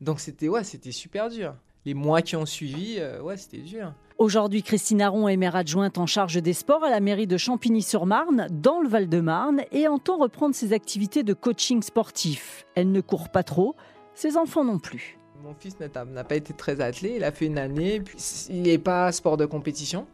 Donc 0.00 0.20
c'était 0.20 0.48
ouais, 0.48 0.64
c'était 0.64 0.92
super 0.92 1.28
dur. 1.28 1.54
Les 1.84 1.94
mois 1.94 2.22
qui 2.22 2.36
ont 2.36 2.46
suivi, 2.46 2.96
euh, 2.98 3.20
ouais, 3.22 3.36
c'était 3.36 3.58
dur. 3.58 3.92
Aujourd'hui, 4.18 4.62
Christine 4.62 5.02
Aron 5.02 5.28
est 5.28 5.36
maire 5.36 5.56
adjointe 5.56 5.98
en 5.98 6.06
charge 6.06 6.40
des 6.40 6.52
sports 6.52 6.84
à 6.84 6.90
la 6.90 7.00
mairie 7.00 7.26
de 7.26 7.38
Champigny-sur-Marne, 7.38 8.48
dans 8.50 8.80
le 8.80 8.88
Val-de-Marne, 8.88 9.62
et 9.72 9.88
entend 9.88 10.18
reprendre 10.18 10.54
ses 10.54 10.72
activités 10.74 11.22
de 11.22 11.32
coaching 11.32 11.82
sportif. 11.82 12.66
Elle 12.74 12.92
ne 12.92 13.00
court 13.00 13.30
pas 13.30 13.42
trop, 13.42 13.74
ses 14.14 14.36
enfants 14.36 14.64
non 14.64 14.78
plus. 14.78 15.18
Mon 15.42 15.54
fils 15.54 15.76
n'a 15.80 15.88
pas 15.88 16.34
été 16.36 16.52
très 16.52 16.82
athlète, 16.82 17.12
il 17.16 17.24
a 17.24 17.32
fait 17.32 17.46
une 17.46 17.58
année, 17.58 18.00
puis 18.00 18.18
il 18.50 18.62
n'est 18.62 18.78
pas 18.78 19.10
sport 19.10 19.38
de 19.38 19.46
compétition. 19.46 20.06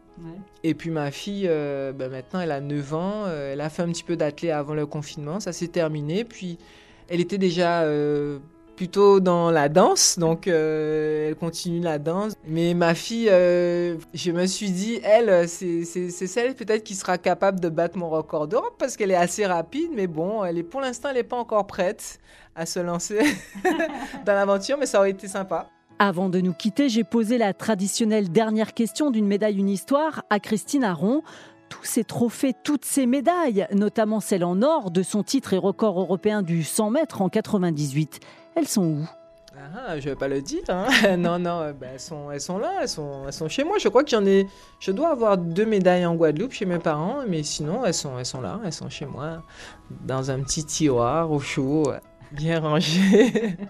Et 0.63 0.73
puis 0.73 0.89
ma 0.89 1.11
fille, 1.11 1.47
euh, 1.47 1.91
ben 1.93 2.09
maintenant 2.09 2.39
elle 2.41 2.51
a 2.51 2.61
9 2.61 2.93
ans, 2.93 3.23
euh, 3.25 3.53
elle 3.53 3.61
a 3.61 3.69
fait 3.69 3.83
un 3.83 3.89
petit 3.89 4.03
peu 4.03 4.15
d'athlète 4.15 4.51
avant 4.51 4.73
le 4.73 4.85
confinement, 4.85 5.39
ça 5.39 5.53
s'est 5.53 5.67
terminé, 5.67 6.23
puis 6.23 6.57
elle 7.09 7.21
était 7.21 7.37
déjà 7.37 7.83
euh, 7.83 8.39
plutôt 8.75 9.19
dans 9.19 9.49
la 9.51 9.69
danse, 9.69 10.19
donc 10.19 10.47
elle 10.47 11.35
continue 11.35 11.79
la 11.79 11.99
danse. 11.99 12.33
Mais 12.47 12.73
ma 12.73 12.95
fille, 12.95 13.27
je 13.27 14.31
me 14.31 14.45
suis 14.45 14.71
dit, 14.71 14.99
elle, 15.03 15.47
c'est 15.47 15.85
celle 15.85 16.53
peut-être 16.53 16.83
qui 16.83 16.95
sera 16.95 17.17
capable 17.17 17.59
de 17.59 17.69
battre 17.69 17.97
mon 17.97 18.09
record 18.09 18.47
d'Europe 18.47 18.75
parce 18.77 18.97
qu'elle 18.97 19.11
est 19.11 19.15
assez 19.15 19.45
rapide, 19.45 19.91
mais 19.95 20.07
bon, 20.07 20.43
elle 20.43 20.57
est, 20.57 20.63
pour 20.63 20.81
l'instant 20.81 21.09
elle 21.09 21.15
n'est 21.15 21.23
pas 21.23 21.37
encore 21.37 21.65
prête 21.65 22.19
à 22.55 22.65
se 22.65 22.79
lancer 22.79 23.19
dans 24.25 24.33
l'aventure, 24.33 24.77
mais 24.77 24.85
ça 24.85 24.99
aurait 24.99 25.11
été 25.11 25.27
sympa. 25.27 25.69
Avant 25.99 26.29
de 26.29 26.39
nous 26.39 26.53
quitter, 26.53 26.89
j'ai 26.89 27.03
posé 27.03 27.39
la 27.39 27.55
traditionnelle 27.55 28.29
dernière 28.29 28.75
question 28.75 29.09
d'une 29.09 29.25
médaille 29.25 29.57
une 29.57 29.69
histoire 29.69 30.23
à 30.29 30.39
Christine 30.39 30.83
Aron. 30.83 31.23
Tous 31.69 31.83
ces 31.83 32.03
trophées, 32.03 32.53
toutes 32.63 32.85
ces 32.85 33.07
médailles, 33.07 33.67
notamment 33.73 34.19
celle 34.19 34.45
en 34.45 34.61
or 34.61 34.91
de 34.91 35.01
son 35.01 35.23
titre 35.23 35.53
et 35.53 35.57
record 35.57 35.99
européen 35.99 36.43
du 36.43 36.63
100 36.63 36.91
mètres 36.91 37.23
en 37.23 37.29
98, 37.29 38.19
elles 38.55 38.67
sont 38.67 38.85
où? 38.85 39.09
Ah, 39.75 39.99
je 39.99 40.05
ne 40.05 40.13
vais 40.13 40.15
pas 40.15 40.27
le 40.27 40.39
dire. 40.39 40.61
Hein. 40.69 40.85
non, 41.17 41.39
non, 41.39 41.73
ben, 41.79 41.89
elles, 41.93 41.99
sont, 41.99 42.29
elles 42.29 42.41
sont 42.41 42.59
là, 42.59 42.73
elles 42.81 42.89
sont, 42.89 43.23
elles 43.25 43.33
sont 43.33 43.49
chez 43.49 43.63
moi. 43.63 43.79
Je 43.79 43.89
crois 43.89 44.03
que 44.03 44.11
j'en 44.11 44.23
ai. 44.23 44.45
Je 44.79 44.91
dois 44.91 45.09
avoir 45.09 45.35
deux 45.35 45.65
médailles 45.65 46.05
en 46.05 46.13
Guadeloupe 46.13 46.53
chez 46.53 46.67
mes 46.67 46.77
parents, 46.77 47.23
mais 47.27 47.41
sinon, 47.41 47.83
elles 47.83 47.95
sont, 47.95 48.19
elles 48.19 48.25
sont 48.27 48.41
là, 48.41 48.59
elles 48.63 48.71
sont 48.71 48.89
chez 48.89 49.07
moi, 49.07 49.41
dans 49.89 50.29
un 50.29 50.41
petit 50.41 50.63
tiroir 50.63 51.31
au 51.31 51.39
chaud, 51.39 51.91
bien 52.31 52.59
rangé. 52.59 53.57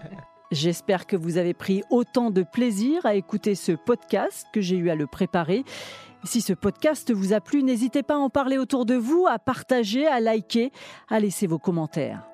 J'espère 0.50 1.06
que 1.06 1.16
vous 1.16 1.36
avez 1.36 1.52
pris 1.52 1.82
autant 1.90 2.30
de 2.30 2.42
plaisir 2.42 3.04
à 3.04 3.14
écouter 3.14 3.54
ce 3.54 3.72
podcast 3.72 4.46
que 4.52 4.62
j'ai 4.62 4.76
eu 4.76 4.88
à 4.88 4.94
le 4.94 5.06
préparer. 5.06 5.62
Si 6.24 6.40
ce 6.40 6.54
podcast 6.54 7.12
vous 7.12 7.34
a 7.34 7.40
plu, 7.40 7.62
n'hésitez 7.62 8.02
pas 8.02 8.14
à 8.14 8.18
en 8.18 8.30
parler 8.30 8.56
autour 8.56 8.86
de 8.86 8.94
vous, 8.94 9.26
à 9.28 9.38
partager, 9.38 10.06
à 10.06 10.20
liker, 10.20 10.72
à 11.08 11.20
laisser 11.20 11.46
vos 11.46 11.58
commentaires. 11.58 12.26